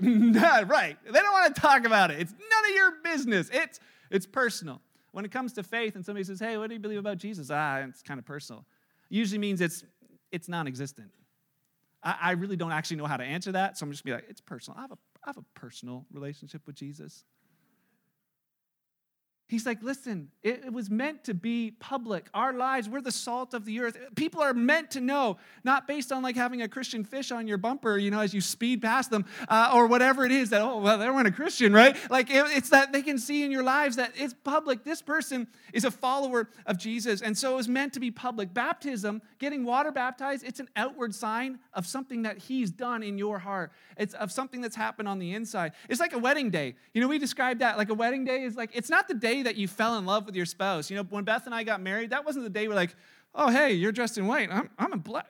[0.00, 0.96] right.
[1.04, 2.20] They don't want to talk about it.
[2.20, 3.50] It's none of your business.
[3.52, 4.80] It's it's personal.
[5.12, 7.50] When it comes to faith, and somebody says, "Hey, what do you believe about Jesus?"
[7.50, 8.64] Ah, it's kind of personal.
[9.08, 9.84] Usually means it's
[10.30, 11.10] it's non-existent.
[12.02, 14.22] I, I really don't actually know how to answer that, so I'm just gonna be
[14.22, 17.24] like, "It's personal." I have a I have a personal relationship with Jesus.
[19.50, 22.28] He's like, listen, it, was meant to be public.
[22.32, 23.98] Our lives, we're the salt of the earth.
[24.14, 27.58] People are meant to know, not based on like having a Christian fish on your
[27.58, 30.78] bumper, you know, as you speed past them, uh, or whatever it is that, oh,
[30.78, 31.96] well, they weren't a Christian, right?
[32.08, 34.84] Like, it, it's that they can see in your lives that it's public.
[34.84, 37.20] This person is a follower of Jesus.
[37.20, 38.54] And so it was meant to be public.
[38.54, 43.40] Baptism, getting water baptized, it's an outward sign of something that He's done in your
[43.40, 43.72] heart.
[43.96, 45.72] It's of something that's happened on the inside.
[45.88, 46.76] It's like a wedding day.
[46.94, 49.39] You know, we describe that like a wedding day is like, it's not the day
[49.42, 50.90] that you fell in love with your spouse.
[50.90, 52.94] You know, when Beth and I got married, that wasn't the day we're like,
[53.34, 54.50] oh, hey, you're dressed in white.
[54.50, 55.26] I'm, I'm a black.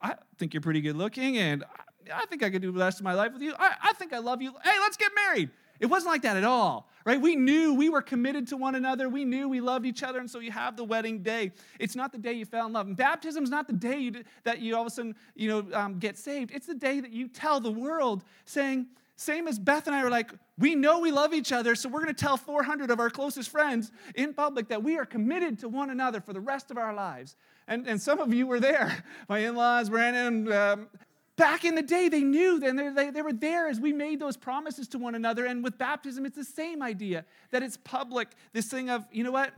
[0.00, 2.98] I think you're pretty good looking, and I, I think I could do the rest
[2.98, 3.54] of my life with you.
[3.58, 4.52] I, I think I love you.
[4.62, 5.50] Hey, let's get married.
[5.80, 7.18] It wasn't like that at all, right?
[7.18, 9.08] We knew we were committed to one another.
[9.08, 11.52] We knew we loved each other, and so you have the wedding day.
[11.78, 12.86] It's not the day you fell in love.
[12.86, 15.66] And baptism is not the day you, that you all of a sudden, you know,
[15.72, 16.50] um, get saved.
[16.54, 18.88] It's the day that you tell the world, saying,
[19.20, 22.00] same as Beth and I were like, we know we love each other, so we're
[22.00, 25.68] going to tell 400 of our closest friends in public that we are committed to
[25.68, 27.36] one another for the rest of our lives.
[27.68, 29.04] And, and some of you were there.
[29.28, 30.88] My in laws, Brandon, um,
[31.36, 34.20] back in the day, they knew, and they, they, they were there as we made
[34.20, 35.44] those promises to one another.
[35.44, 38.28] And with baptism, it's the same idea that it's public.
[38.54, 39.52] This thing of, you know what?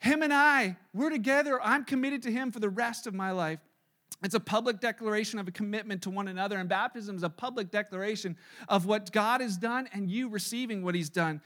[0.00, 1.58] Him and I, we're together.
[1.62, 3.60] I'm committed to him for the rest of my life.
[4.22, 7.70] It's a public declaration of a commitment to one another, and baptism is a public
[7.70, 8.36] declaration
[8.68, 11.40] of what God has done and you receiving what He's done.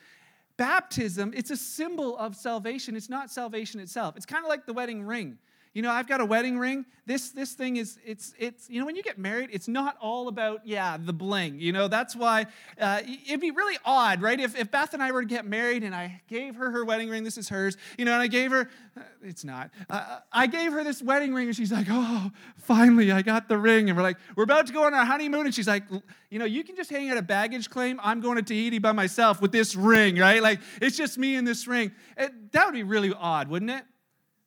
[0.56, 2.96] Baptism, it's a symbol of salvation.
[2.96, 4.16] It's not salvation itself.
[4.16, 5.38] It's kind of like the wedding ring.
[5.74, 6.86] You know, I've got a wedding ring.
[7.04, 10.28] This this thing is it's it's you know when you get married, it's not all
[10.28, 11.58] about yeah the bling.
[11.58, 12.46] You know that's why
[12.80, 14.38] uh, it'd be really odd, right?
[14.38, 17.10] If if Beth and I were to get married and I gave her her wedding
[17.10, 19.70] ring, this is hers, you know, and I gave her, uh, it's not.
[19.90, 23.58] Uh, I gave her this wedding ring and she's like, oh, finally I got the
[23.58, 25.82] ring, and we're like, we're about to go on our honeymoon, and she's like,
[26.30, 27.98] you know, you can just hang out a baggage claim.
[28.02, 30.40] I'm going to Tahiti by myself with this ring, right?
[30.40, 31.90] Like it's just me and this ring.
[32.16, 33.84] It, that would be really odd, wouldn't it?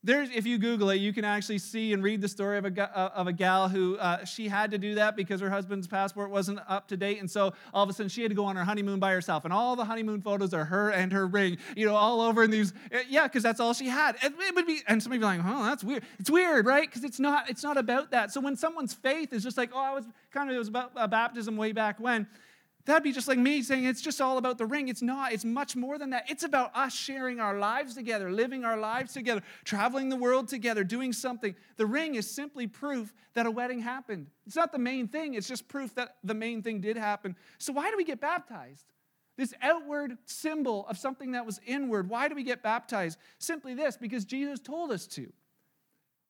[0.08, 2.98] There's, if you Google it, you can actually see and read the story of a,
[2.98, 6.30] uh, of a gal who uh, she had to do that because her husband's passport
[6.30, 7.20] wasn't up to date.
[7.20, 9.44] And so all of a sudden she had to go on her honeymoon by herself.
[9.44, 12.52] And all the honeymoon photos are her and her ring, you know, all over in
[12.52, 12.72] these.
[12.90, 14.16] Uh, yeah, because that's all she had.
[14.24, 16.04] It would be, and somebody be like, oh, that's weird.
[16.20, 16.90] It's weird, right?
[16.90, 18.32] Because it's not, it's not about that.
[18.32, 20.94] So when someone's faith is just like, oh, I was kind of, it was about
[20.96, 22.28] a baptism way back when
[22.88, 24.88] That'd be just like me saying it's just all about the ring.
[24.88, 25.34] It's not.
[25.34, 26.24] It's much more than that.
[26.30, 30.86] It's about us sharing our lives together, living our lives together, traveling the world together,
[30.86, 31.54] doing something.
[31.76, 34.28] The ring is simply proof that a wedding happened.
[34.46, 37.36] It's not the main thing, it's just proof that the main thing did happen.
[37.58, 38.86] So, why do we get baptized?
[39.36, 42.10] This outward symbol of something that was inward.
[42.10, 43.20] Why do we get baptized?
[43.38, 45.32] Simply this because Jesus told us to.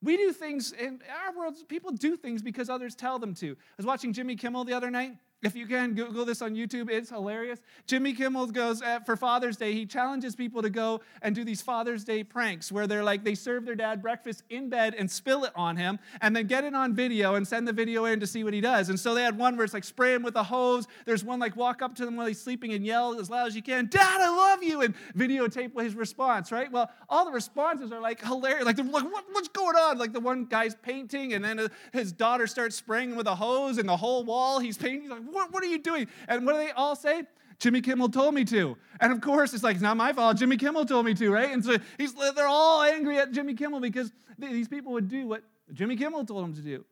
[0.02, 3.52] We do things in our world, people do things because others tell them to.
[3.52, 5.18] I was watching Jimmy Kimmel the other night.
[5.44, 7.60] If you can Google this on YouTube, it's hilarious.
[7.86, 11.62] Jimmy Kimmel goes at, for Father's Day, he challenges people to go and do these
[11.62, 15.44] Father's Day pranks where they're like, they serve their dad breakfast in bed and spill
[15.44, 18.26] it on him and then get it on video and send the video in to
[18.26, 18.90] see what he does.
[18.90, 20.88] And so they had one where it's like spray him with a hose.
[21.06, 23.56] There's one like walk up to him while he's sleeping and yell as loud as
[23.56, 26.72] you can, Dad, I love you, and videotape his response, right?
[26.72, 28.66] Well, all the responses are like hilarious.
[28.66, 30.00] Like, they're like what, what's going on?
[30.00, 33.36] Like the one guy's painting and then uh, his daughter starts spraying him with a
[33.36, 35.02] hose and the whole wall he's painting.
[35.02, 36.08] He's like, what, what are you doing?
[36.28, 37.24] And what do they all say?
[37.60, 38.78] Jimmy Kimmel told me to.
[39.00, 40.38] And of course, it's like, it's not my fault.
[40.38, 41.52] Jimmy Kimmel told me to, right?
[41.52, 45.44] And so he's, they're all angry at Jimmy Kimmel because these people would do what
[45.74, 46.86] Jimmy Kimmel told them to do.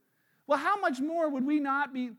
[0.48, 2.12] Well, how much more would we not be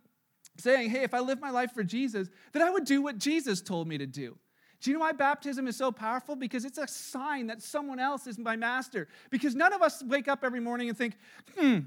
[0.59, 3.61] saying, hey, if I live my life for Jesus, that I would do what Jesus
[3.61, 4.37] told me to do?
[4.81, 6.37] Do you know why baptism is so powerful?
[6.37, 9.09] Because it's a sign that someone else is my master.
[9.31, 11.17] Because none of us wake up every morning and think,
[11.59, 11.79] hmm,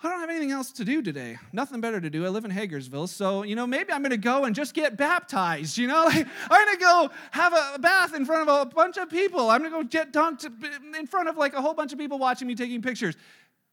[0.00, 1.38] I don't have anything else to do today.
[1.52, 2.24] Nothing better to do.
[2.24, 4.96] I live in Hagersville, so you know maybe I'm going to go and just get
[4.96, 5.76] baptized.
[5.76, 8.96] You know, like, I'm going to go have a bath in front of a bunch
[8.96, 9.50] of people.
[9.50, 10.48] I'm going to go get dunked
[10.96, 13.16] in front of like a whole bunch of people watching me taking pictures.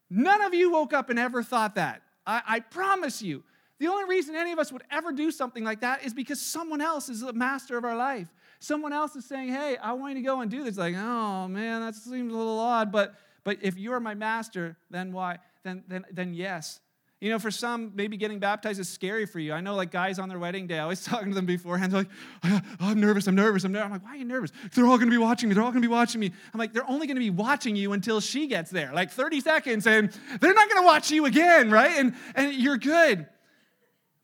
[0.10, 2.02] None of you woke up and ever thought that.
[2.26, 3.44] I, I promise you.
[3.78, 6.82] The only reason any of us would ever do something like that is because someone
[6.82, 8.34] else is the master of our life.
[8.60, 11.48] Someone else is saying, "Hey, I want you to go and do this." Like, oh
[11.48, 15.40] man, that seems a little odd, but but if you're my master, then why?
[15.66, 16.80] Then, then, then yes.
[17.22, 19.52] You know, for some, maybe getting baptized is scary for you.
[19.52, 21.92] I know, like, guys on their wedding day, I always talking to them beforehand.
[21.92, 22.12] They're like,
[22.44, 23.86] oh, I'm nervous, I'm nervous, I'm nervous.
[23.86, 24.52] I'm like, why are you nervous?
[24.74, 26.32] They're all gonna be watching me, they're all gonna be watching me.
[26.54, 29.88] I'm like, they're only gonna be watching you until she gets there, like 30 seconds,
[29.88, 31.98] and they're not gonna watch you again, right?
[31.98, 33.26] And, and you're good.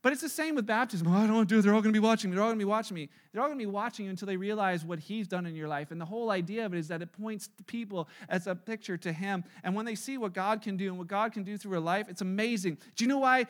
[0.03, 1.07] But it's the same with baptism.
[1.07, 1.61] Oh, I don't want to do it.
[1.61, 2.35] They're all going to be watching me.
[2.35, 3.09] They're all going to be watching me.
[3.31, 5.67] They're all going to be watching you until they realize what He's done in your
[5.67, 5.91] life.
[5.91, 9.13] And the whole idea of it is that it points people as a picture to
[9.13, 9.43] Him.
[9.63, 11.81] And when they see what God can do and what God can do through a
[11.81, 12.77] life, it's amazing.
[12.95, 13.45] Do you know why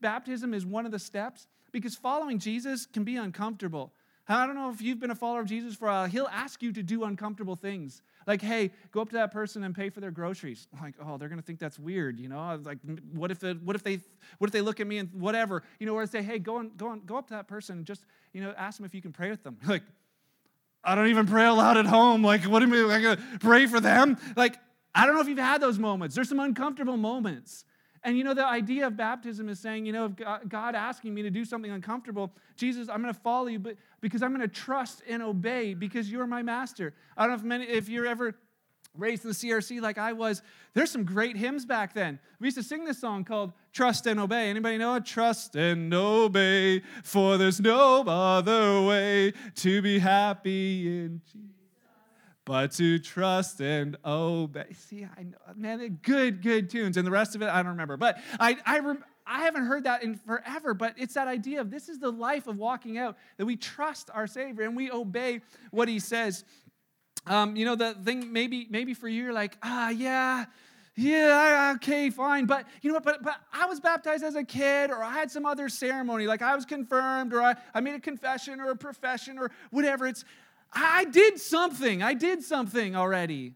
[0.00, 1.48] baptism is one of the steps?
[1.72, 3.92] Because following Jesus can be uncomfortable.
[4.28, 6.06] I don't know if you've been a follower of Jesus for a while.
[6.06, 8.02] He'll ask you to do uncomfortable things.
[8.26, 10.68] Like, hey, go up to that person and pay for their groceries.
[10.82, 12.60] Like, oh, they're gonna think that's weird, you know?
[12.64, 12.78] Like,
[13.12, 14.00] what if it, what if they
[14.38, 15.94] what if they look at me and whatever, you know?
[15.94, 18.42] Or say, hey, go and go and go up to that person and just you
[18.42, 19.58] know ask them if you can pray with them.
[19.66, 19.82] Like,
[20.84, 22.24] I don't even pray aloud at home.
[22.24, 24.18] Like, what am I gonna pray for them?
[24.36, 24.58] Like,
[24.94, 26.14] I don't know if you've had those moments.
[26.14, 27.64] There's some uncomfortable moments.
[28.04, 31.22] And you know, the idea of baptism is saying, you know, if God asking me
[31.22, 34.48] to do something uncomfortable, Jesus, I'm going to follow you, but because I'm going to
[34.48, 36.94] trust and obey because you're my master.
[37.16, 38.34] I don't know if many, if you're ever
[38.96, 40.42] raised in the CRC like I was,
[40.74, 42.18] there's some great hymns back then.
[42.40, 44.50] We used to sing this song called Trust and Obey.
[44.50, 45.06] Anybody know it?
[45.06, 51.61] Trust and obey, for there's no other way to be happy in Jesus
[52.52, 54.66] but to trust and obey.
[54.74, 57.96] See, I know, man, good, good tunes, and the rest of it I don't remember.
[57.96, 60.74] But I, I, rem- I haven't heard that in forever.
[60.74, 64.10] But it's that idea of this is the life of walking out that we trust
[64.12, 66.44] our Savior and we obey what He says.
[67.26, 70.44] Um, you know, the thing maybe, maybe for you, you're like, ah, yeah.
[70.94, 72.44] Yeah, okay, fine.
[72.44, 73.04] But you know what?
[73.04, 76.42] But, but I was baptized as a kid, or I had some other ceremony, like
[76.42, 80.06] I was confirmed, or I, I made a confession or a profession or whatever.
[80.06, 80.26] It's
[80.72, 82.02] I did something.
[82.02, 83.54] I did something already.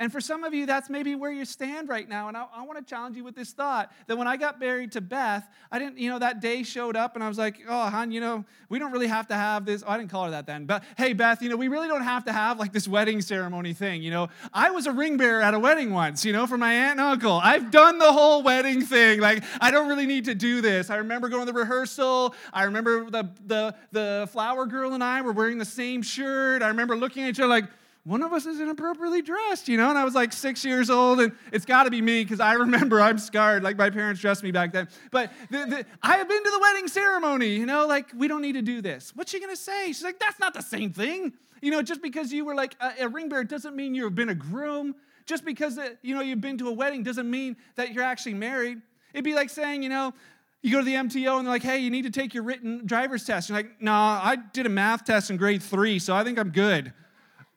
[0.00, 2.28] And for some of you, that's maybe where you stand right now.
[2.28, 4.92] And I, I want to challenge you with this thought that when I got married
[4.92, 7.90] to Beth, I didn't, you know, that day showed up and I was like, oh,
[7.90, 9.84] hon, you know, we don't really have to have this.
[9.86, 10.64] Oh, I didn't call her that then.
[10.64, 13.74] But hey, Beth, you know, we really don't have to have like this wedding ceremony
[13.74, 14.02] thing.
[14.02, 16.72] You know, I was a ring bearer at a wedding once, you know, for my
[16.72, 17.38] aunt and uncle.
[17.42, 19.20] I've done the whole wedding thing.
[19.20, 20.88] Like, I don't really need to do this.
[20.88, 22.34] I remember going to the rehearsal.
[22.54, 26.62] I remember the, the, the flower girl and I were wearing the same shirt.
[26.62, 27.66] I remember looking at each other like,
[28.04, 29.90] one of us is inappropriately dressed, you know?
[29.90, 32.52] And I was like six years old, and it's got to be me because I
[32.64, 34.88] remember I'm scarred, like my parents dressed me back then.
[35.10, 37.86] But the, the, I have been to the wedding ceremony, you know?
[37.86, 39.12] Like, we don't need to do this.
[39.14, 39.88] What's she gonna say?
[39.88, 41.32] She's like, that's not the same thing.
[41.60, 44.30] You know, just because you were like a, a ring bearer doesn't mean you've been
[44.30, 44.94] a groom.
[45.26, 48.80] Just because, you know, you've been to a wedding doesn't mean that you're actually married.
[49.12, 50.14] It'd be like saying, you know,
[50.62, 52.86] you go to the MTO and they're like, hey, you need to take your written
[52.86, 53.48] driver's test.
[53.48, 56.50] You're like, nah, I did a math test in grade three, so I think I'm
[56.50, 56.92] good.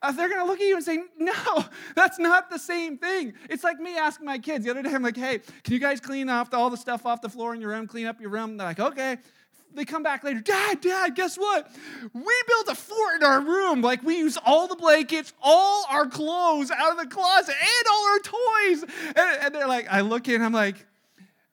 [0.04, 1.64] Uh, they're gonna look at you and say, No,
[1.96, 3.32] that's not the same thing.
[3.48, 5.98] It's like me asking my kids the other day, I'm like, Hey, can you guys
[5.98, 8.58] clean off all the stuff off the floor in your room, clean up your room?
[8.58, 9.16] They're like, Okay.
[9.76, 11.68] They come back later, Dad, Dad, guess what?
[12.12, 13.82] We built a fort in our room.
[13.82, 18.06] Like, we use all the blankets, all our clothes out of the closet, and all
[18.06, 18.84] our toys.
[19.16, 20.86] And, and they're like, I look in, I'm like,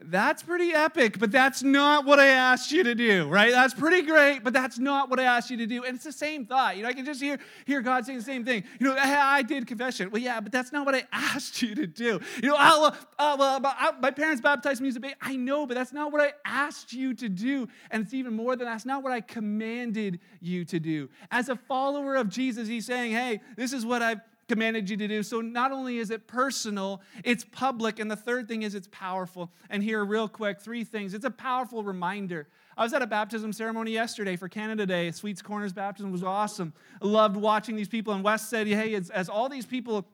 [0.03, 3.51] that's pretty epic, but that's not what I asked you to do, right?
[3.51, 5.83] That's pretty great, but that's not what I asked you to do.
[5.83, 6.75] And it's the same thought.
[6.75, 8.63] You know, I can just hear, hear God saying the same thing.
[8.79, 10.09] You know, hey, I did confession.
[10.09, 12.19] Well, yeah, but that's not what I asked you to do.
[12.41, 15.15] You know, I'll, uh, uh, well, my, my parents baptized me as a baby.
[15.21, 17.67] I know, but that's not what I asked you to do.
[17.91, 21.09] And it's even more than that's not what I commanded you to do.
[21.29, 25.07] As a follower of Jesus, he's saying, hey, this is what I've commanded you to
[25.07, 25.23] do.
[25.23, 27.99] So not only is it personal, it's public.
[27.99, 29.49] And the third thing is it's powerful.
[29.69, 31.13] And here, real quick, three things.
[31.13, 32.49] It's a powerful reminder.
[32.75, 35.11] I was at a baptism ceremony yesterday for Canada Day.
[35.11, 36.73] Sweets Corners baptism was awesome.
[37.01, 38.13] I loved watching these people.
[38.13, 40.05] And Wes said, hey, as, as all these people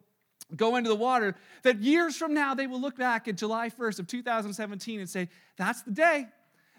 [0.56, 3.98] go into the water, that years from now they will look back at July 1st
[3.98, 6.28] of 2017 and say, that's the day.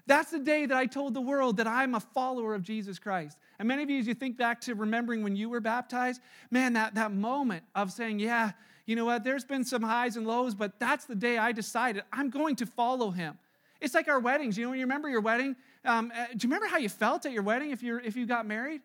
[0.09, 3.37] That's the day that I told the world that I'm a follower of Jesus Christ.
[3.59, 6.73] And many of you, as you think back to remembering when you were baptized, man,
[6.73, 8.53] that, that moment of saying, yeah,
[8.87, 12.05] you know what, there's been some highs and lows, but that's the day I decided
[12.11, 13.37] I'm going to follow him.
[13.83, 14.57] It's like our weddings.
[14.57, 17.27] You know, when you remember your wedding, um, uh, do you remember how you felt
[17.27, 18.81] at your wedding if, you're, if you got married?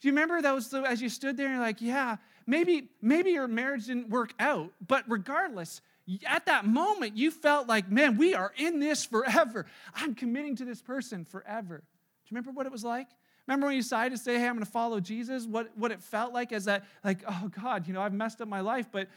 [0.00, 3.48] Do you remember those as you stood there and you're like, yeah, maybe, maybe your
[3.48, 5.80] marriage didn't work out, but regardless,
[6.26, 9.66] at that moment, you felt like, man, we are in this forever.
[9.94, 11.78] I'm committing to this person forever.
[11.78, 11.82] Do
[12.30, 13.08] you remember what it was like?
[13.46, 15.46] Remember when you decided to say, hey, I'm going to follow Jesus?
[15.46, 18.48] What, what it felt like as that, like, oh God, you know, I've messed up
[18.48, 19.08] my life, but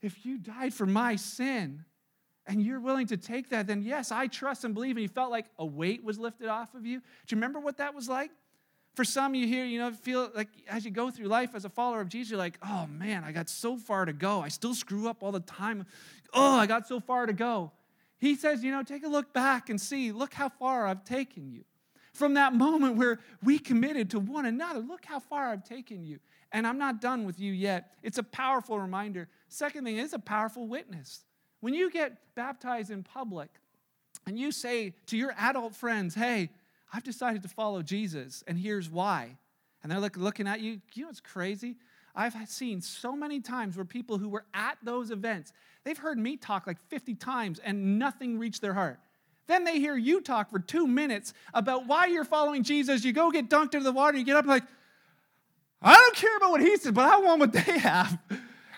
[0.00, 1.84] if you died for my sin
[2.46, 4.96] and you're willing to take that, then yes, I trust and believe.
[4.96, 6.98] And you felt like a weight was lifted off of you.
[6.98, 8.30] Do you remember what that was like?
[8.94, 11.70] For some, you hear, you know, feel like as you go through life as a
[11.70, 14.40] follower of Jesus, you're like, oh man, I got so far to go.
[14.40, 15.86] I still screw up all the time.
[16.32, 17.72] Oh, I got so far to go.
[18.18, 21.50] He says, you know, take a look back and see, look how far I've taken
[21.50, 21.64] you.
[22.12, 26.20] From that moment where we committed to one another, look how far I've taken you.
[26.52, 27.94] And I'm not done with you yet.
[28.02, 29.28] It's a powerful reminder.
[29.48, 31.24] Second thing, it's a powerful witness.
[31.60, 33.48] When you get baptized in public
[34.26, 36.50] and you say to your adult friends, hey,
[36.92, 39.38] I've decided to follow Jesus, and here's why.
[39.82, 40.80] And they're like looking at you.
[40.94, 41.76] You know what's crazy?
[42.14, 45.52] I've seen so many times where people who were at those events,
[45.84, 49.00] they've heard me talk like 50 times and nothing reached their heart.
[49.46, 53.04] Then they hear you talk for two minutes about why you're following Jesus.
[53.04, 54.62] You go get dunked into the water, you get up like,
[55.80, 58.18] I don't care about what he said, but I want what they have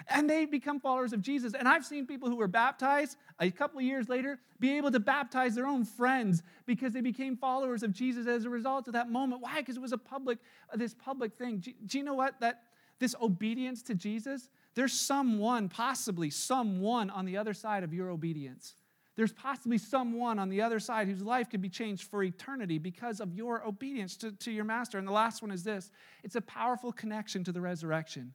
[0.09, 1.55] and they become followers of Jesus.
[1.55, 5.01] And I've seen people who were baptized a couple of years later be able to
[5.01, 9.11] baptize their own friends because they became followers of Jesus as a result of that
[9.11, 9.42] moment.
[9.42, 9.57] Why?
[9.57, 10.38] Because it was a public,
[10.75, 11.62] this public thing.
[11.87, 12.40] Do you know what?
[12.40, 12.62] That
[12.98, 18.74] this obedience to Jesus, there's someone, possibly someone on the other side of your obedience.
[19.16, 23.20] There's possibly someone on the other side whose life could be changed for eternity because
[23.20, 24.98] of your obedience to, to your master.
[24.98, 25.90] And the last one is this
[26.24, 28.35] it's a powerful connection to the resurrection.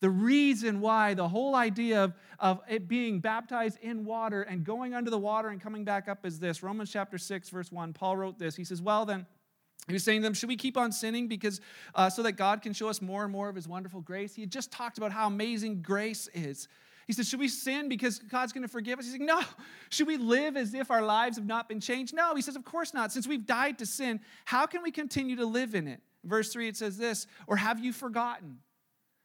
[0.00, 4.92] The reason why the whole idea of, of it being baptized in water and going
[4.92, 7.92] under the water and coming back up is this Romans chapter 6, verse 1.
[7.94, 8.56] Paul wrote this.
[8.56, 9.24] He says, Well, then,
[9.86, 11.60] he was saying to them, Should we keep on sinning because
[11.94, 14.34] uh, so that God can show us more and more of his wonderful grace?
[14.34, 16.68] He had just talked about how amazing grace is.
[17.06, 19.04] He says, Should we sin because God's going to forgive us?
[19.04, 19.40] He's like, No.
[19.90, 22.14] Should we live as if our lives have not been changed?
[22.14, 22.34] No.
[22.34, 23.12] He says, Of course not.
[23.12, 26.00] Since we've died to sin, how can we continue to live in it?
[26.24, 28.58] Verse 3, it says this Or have you forgotten?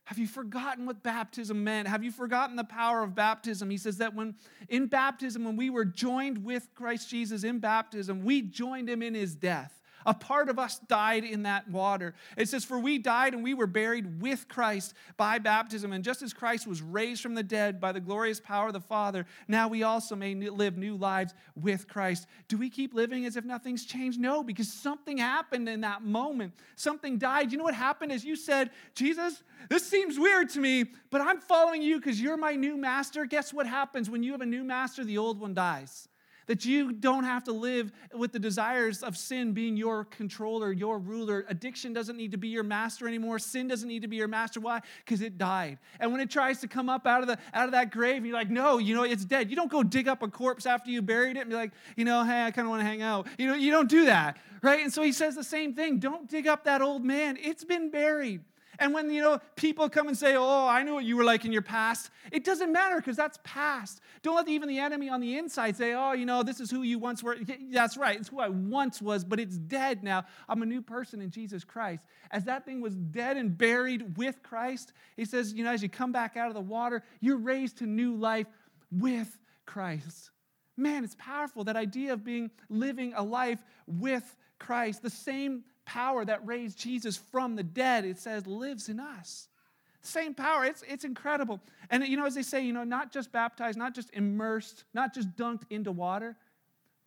[0.06, 1.88] Have you forgotten what baptism meant?
[1.88, 3.70] Have you forgotten the power of baptism?
[3.70, 4.36] He says that when
[4.68, 9.14] in baptism, when we were joined with Christ Jesus in baptism, we joined him in
[9.14, 9.81] his death.
[10.06, 12.14] A part of us died in that water.
[12.38, 15.94] It says, For we died and we were buried with Christ by baptism.
[15.94, 18.80] And just as Christ was raised from the dead by the glorious power of the
[18.80, 22.28] Father, now we also may live new lives with Christ.
[22.48, 24.20] Do we keep living as if nothing's changed?
[24.20, 26.54] No, because something happened in that moment.
[26.76, 27.52] Something died.
[27.52, 28.12] You know what happened?
[28.12, 32.38] As you said, Jesus, this seems weird to me, but I'm following you because you're
[32.38, 33.26] my new master.
[33.26, 35.04] Guess what happens when you have a new master?
[35.04, 36.08] The old one dies.
[36.52, 41.00] That you don't have to live with the desires of sin being your controller, your
[41.00, 41.46] ruler.
[41.48, 43.40] Addiction doesn't need to be your master anymore.
[43.40, 44.60] Sin doesn't need to be your master.
[44.60, 44.82] Why?
[45.06, 45.78] Because it died.
[45.98, 48.36] And when it tries to come up out of the out of that grave, you're
[48.36, 49.50] like, no, you know, it's dead.
[49.50, 52.04] You don't go dig up a corpse after you buried it and be like, you
[52.04, 53.28] know, hey, I kind of want to hang out.
[53.38, 54.82] You know, you don't do that, right?
[54.82, 56.00] And so he says the same thing.
[56.00, 57.38] Don't dig up that old man.
[57.42, 58.42] It's been buried.
[58.82, 61.46] And when, you know, people come and say, oh, I know what you were like
[61.46, 64.02] in your past, it doesn't matter because that's past.
[64.24, 66.82] Don't let even the enemy on the inside say, oh, you know, this is who
[66.82, 67.38] you once were.
[67.72, 70.26] That's right, it's who I once was, but it's dead now.
[70.50, 72.04] I'm a new person in Jesus Christ.
[72.32, 75.90] As that thing was dead and buried with Christ, he says, you know, as you
[75.90, 78.48] come back out of the water, you're raised to new life
[78.92, 80.32] with Christ.
[80.76, 85.04] Man, it's powerful that idea of being living a life with Christ.
[85.04, 89.48] The same power that raised Jesus from the dead, it says, lives in us.
[90.02, 90.66] Same power.
[90.66, 91.60] It's, it's incredible.
[91.90, 95.14] And, you know, as they say, you know, not just baptized, not just immersed, not
[95.14, 96.38] just dunked into water.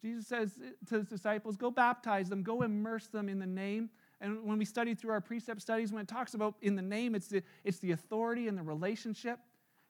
[0.03, 0.53] Jesus says
[0.89, 3.91] to his disciples, go baptize them, go immerse them in the name.
[4.21, 7.15] And when we study through our precept studies, when it talks about in the name,
[7.15, 9.39] it's the, it's the authority and the relationship.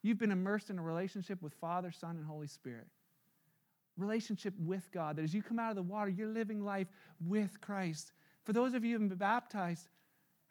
[0.03, 2.87] You've been immersed in a relationship with Father, Son, and Holy Spirit.
[3.97, 5.17] Relationship with God.
[5.17, 6.89] That as you come out of the water, you're living life
[7.25, 8.13] with Christ.
[8.45, 9.89] For those of you who have been baptized,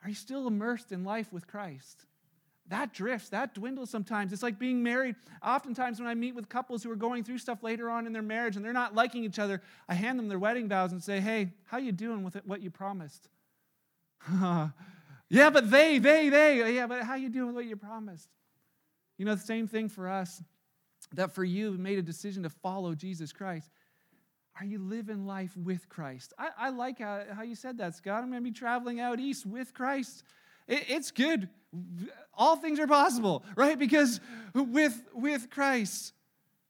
[0.03, 2.05] are you still immersed in life with Christ?
[2.67, 4.31] That drifts, that dwindles sometimes.
[4.31, 5.15] It's like being married.
[5.43, 8.21] Oftentimes, when I meet with couples who are going through stuff later on in their
[8.21, 11.19] marriage and they're not liking each other, I hand them their wedding vows and say,
[11.19, 13.27] Hey, how you doing with it, what you promised?
[14.31, 14.69] yeah,
[15.51, 16.75] but they, they, they.
[16.75, 18.29] Yeah, but how you doing with what you promised?
[19.17, 20.41] You know, the same thing for us.
[21.13, 23.69] That for you made a decision to follow Jesus Christ.
[24.59, 26.33] Are you living life with Christ?
[26.37, 28.23] I, I like how, how you said that, Scott.
[28.23, 30.23] I'm going to be traveling out east with Christ.
[30.67, 31.49] It, it's good.
[32.35, 33.77] All things are possible, right?
[33.77, 34.19] Because
[34.53, 36.13] with, with Christ.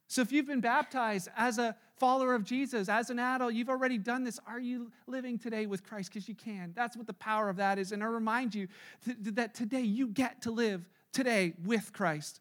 [0.07, 3.97] So if you've been baptized as a follower of Jesus, as an adult, you've already
[3.97, 4.39] done this.
[4.47, 6.09] Are you living today with Christ?
[6.09, 6.71] Because you can.
[6.75, 7.91] That's what the power of that is.
[7.91, 8.67] And I remind you
[9.05, 12.39] that today you get to live today with Christ.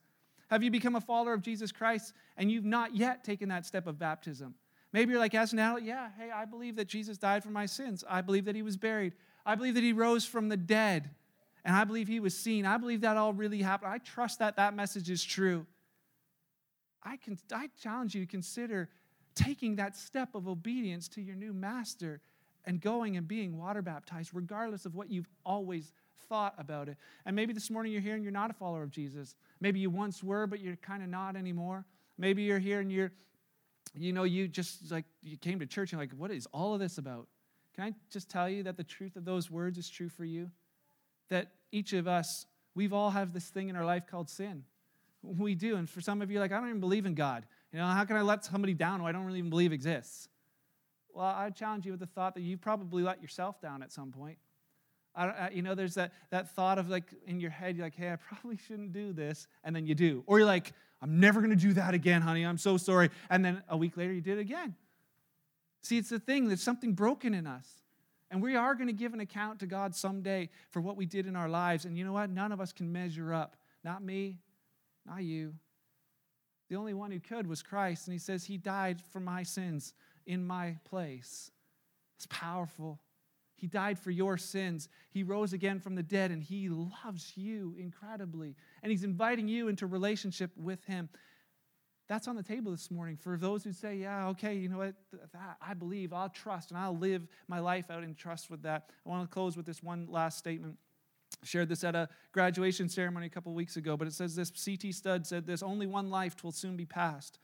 [0.50, 3.86] Have you become a follower of Jesus Christ and you've not yet taken that step
[3.86, 4.54] of baptism?
[4.92, 7.66] Maybe you're like, as an adult, yeah, hey, I believe that Jesus died for my
[7.66, 8.04] sins.
[8.08, 9.14] I believe that he was buried.
[9.46, 11.10] I believe that he rose from the dead.
[11.64, 12.66] And I believe he was seen.
[12.66, 13.92] I believe that all really happened.
[13.92, 15.66] I trust that that message is true.
[17.02, 18.88] I, can, I challenge you to consider
[19.34, 22.20] taking that step of obedience to your new master
[22.64, 25.92] and going and being water baptized, regardless of what you've always
[26.28, 26.96] thought about it.
[27.24, 29.34] And maybe this morning you're here and you're not a follower of Jesus.
[29.60, 31.84] Maybe you once were, but you're kind of not anymore.
[32.18, 33.12] Maybe you're here and you're
[33.94, 36.80] you know, you just like, you came to church and like, what is all of
[36.80, 37.28] this about?
[37.74, 40.50] Can I just tell you that the truth of those words is true for you?
[41.30, 44.64] That each of us, we've all have this thing in our life called sin.
[45.22, 45.76] We do.
[45.76, 47.46] And for some of you, like, I don't even believe in God.
[47.72, 50.28] You know, how can I let somebody down who I don't really even believe exists?
[51.14, 54.10] Well, I challenge you with the thought that you probably let yourself down at some
[54.10, 54.38] point.
[55.14, 57.94] I, I, you know, there's that, that thought of like in your head, you're like,
[57.94, 59.46] hey, I probably shouldn't do this.
[59.62, 60.24] And then you do.
[60.26, 60.72] Or you're like,
[61.02, 62.44] I'm never going to do that again, honey.
[62.44, 63.10] I'm so sorry.
[63.28, 64.76] And then a week later, you did it again.
[65.82, 67.66] See, it's the thing, there's something broken in us.
[68.30, 71.26] And we are going to give an account to God someday for what we did
[71.26, 71.84] in our lives.
[71.84, 72.30] And you know what?
[72.30, 73.56] None of us can measure up.
[73.84, 74.38] Not me,
[75.04, 75.54] not you.
[76.70, 78.06] The only one who could was Christ.
[78.06, 79.92] And he says, He died for my sins
[80.24, 81.50] in my place.
[82.16, 83.00] It's powerful.
[83.62, 84.88] He died for your sins.
[85.12, 88.56] He rose again from the dead, and He loves you incredibly.
[88.82, 91.08] And He's inviting you into relationship with Him.
[92.08, 94.96] That's on the table this morning for those who say, Yeah, okay, you know what?
[95.64, 98.90] I believe, I'll trust, and I'll live my life out in trust with that.
[99.06, 100.76] I want to close with this one last statement.
[101.44, 104.90] Shared this at a graduation ceremony a couple weeks ago, but it says this C.T.
[104.90, 107.38] Studd said this Only one life will soon be passed.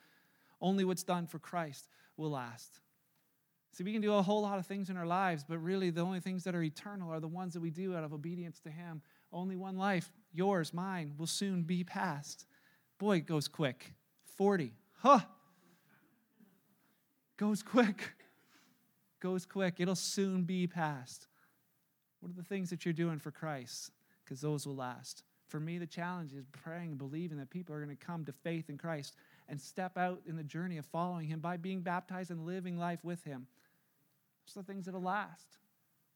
[0.60, 2.80] Only what's done for Christ will last.
[3.72, 6.00] See, we can do a whole lot of things in our lives, but really the
[6.00, 8.70] only things that are eternal are the ones that we do out of obedience to
[8.70, 9.02] Him.
[9.32, 12.46] Only one life, yours, mine, will soon be passed.
[12.98, 13.92] Boy, it goes quick.
[14.36, 14.72] 40.
[15.00, 15.20] Huh.
[17.36, 18.14] Goes quick.
[19.20, 19.74] Goes quick.
[19.78, 21.26] It'll soon be past.
[22.20, 23.90] What are the things that you're doing for Christ?
[24.24, 25.22] Because those will last.
[25.46, 28.32] For me, the challenge is praying and believing that people are going to come to
[28.32, 29.16] faith in Christ
[29.48, 33.02] and step out in the journey of following Him by being baptized and living life
[33.02, 33.46] with Him.
[34.44, 35.58] It's the things that'll last.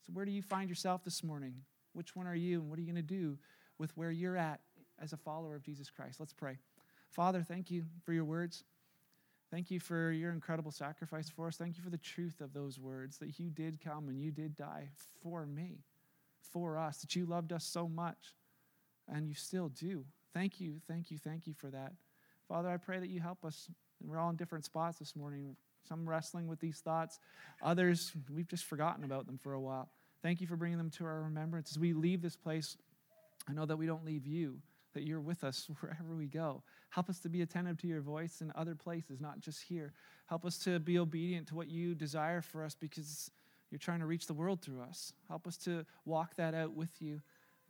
[0.07, 1.55] So, where do you find yourself this morning?
[1.93, 3.39] Which one are you, and what are you going to do
[3.79, 4.61] with where you're at
[5.01, 6.19] as a follower of Jesus Christ?
[6.19, 6.59] Let's pray.
[7.11, 8.65] Father, thank you for your words.
[9.51, 11.57] Thank you for your incredible sacrifice for us.
[11.57, 14.57] Thank you for the truth of those words that you did come and you did
[14.57, 14.89] die
[15.23, 15.85] for me,
[16.41, 18.35] for us, that you loved us so much,
[19.07, 20.07] and you still do.
[20.33, 21.93] Thank you, thank you, thank you for that.
[22.49, 23.69] Father, I pray that you help us.
[24.05, 25.57] We're all in different spots this morning.
[25.89, 27.19] Some wrestling with these thoughts,
[27.61, 29.91] others, we've just forgotten about them for a while.
[30.23, 31.73] Thank you for bringing them to our remembrance.
[31.73, 32.77] As we leave this place,
[33.49, 34.59] I know that we don't leave you,
[34.95, 36.63] that you're with us wherever we go.
[36.91, 39.93] Help us to be attentive to your voice in other places, not just here.
[40.27, 43.31] Help us to be obedient to what you desire for us because
[43.71, 45.13] you're trying to reach the world through us.
[45.29, 47.21] Help us to walk that out with you.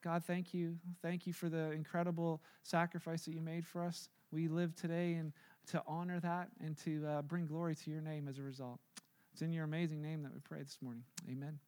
[0.02, 0.76] God, thank you.
[1.00, 4.08] Thank you for the incredible sacrifice that you made for us.
[4.32, 5.32] We live today and
[5.68, 8.80] to honor that and to uh, bring glory to your name as a result.
[9.32, 11.04] It's in your amazing name that we pray this morning.
[11.30, 11.58] Amen.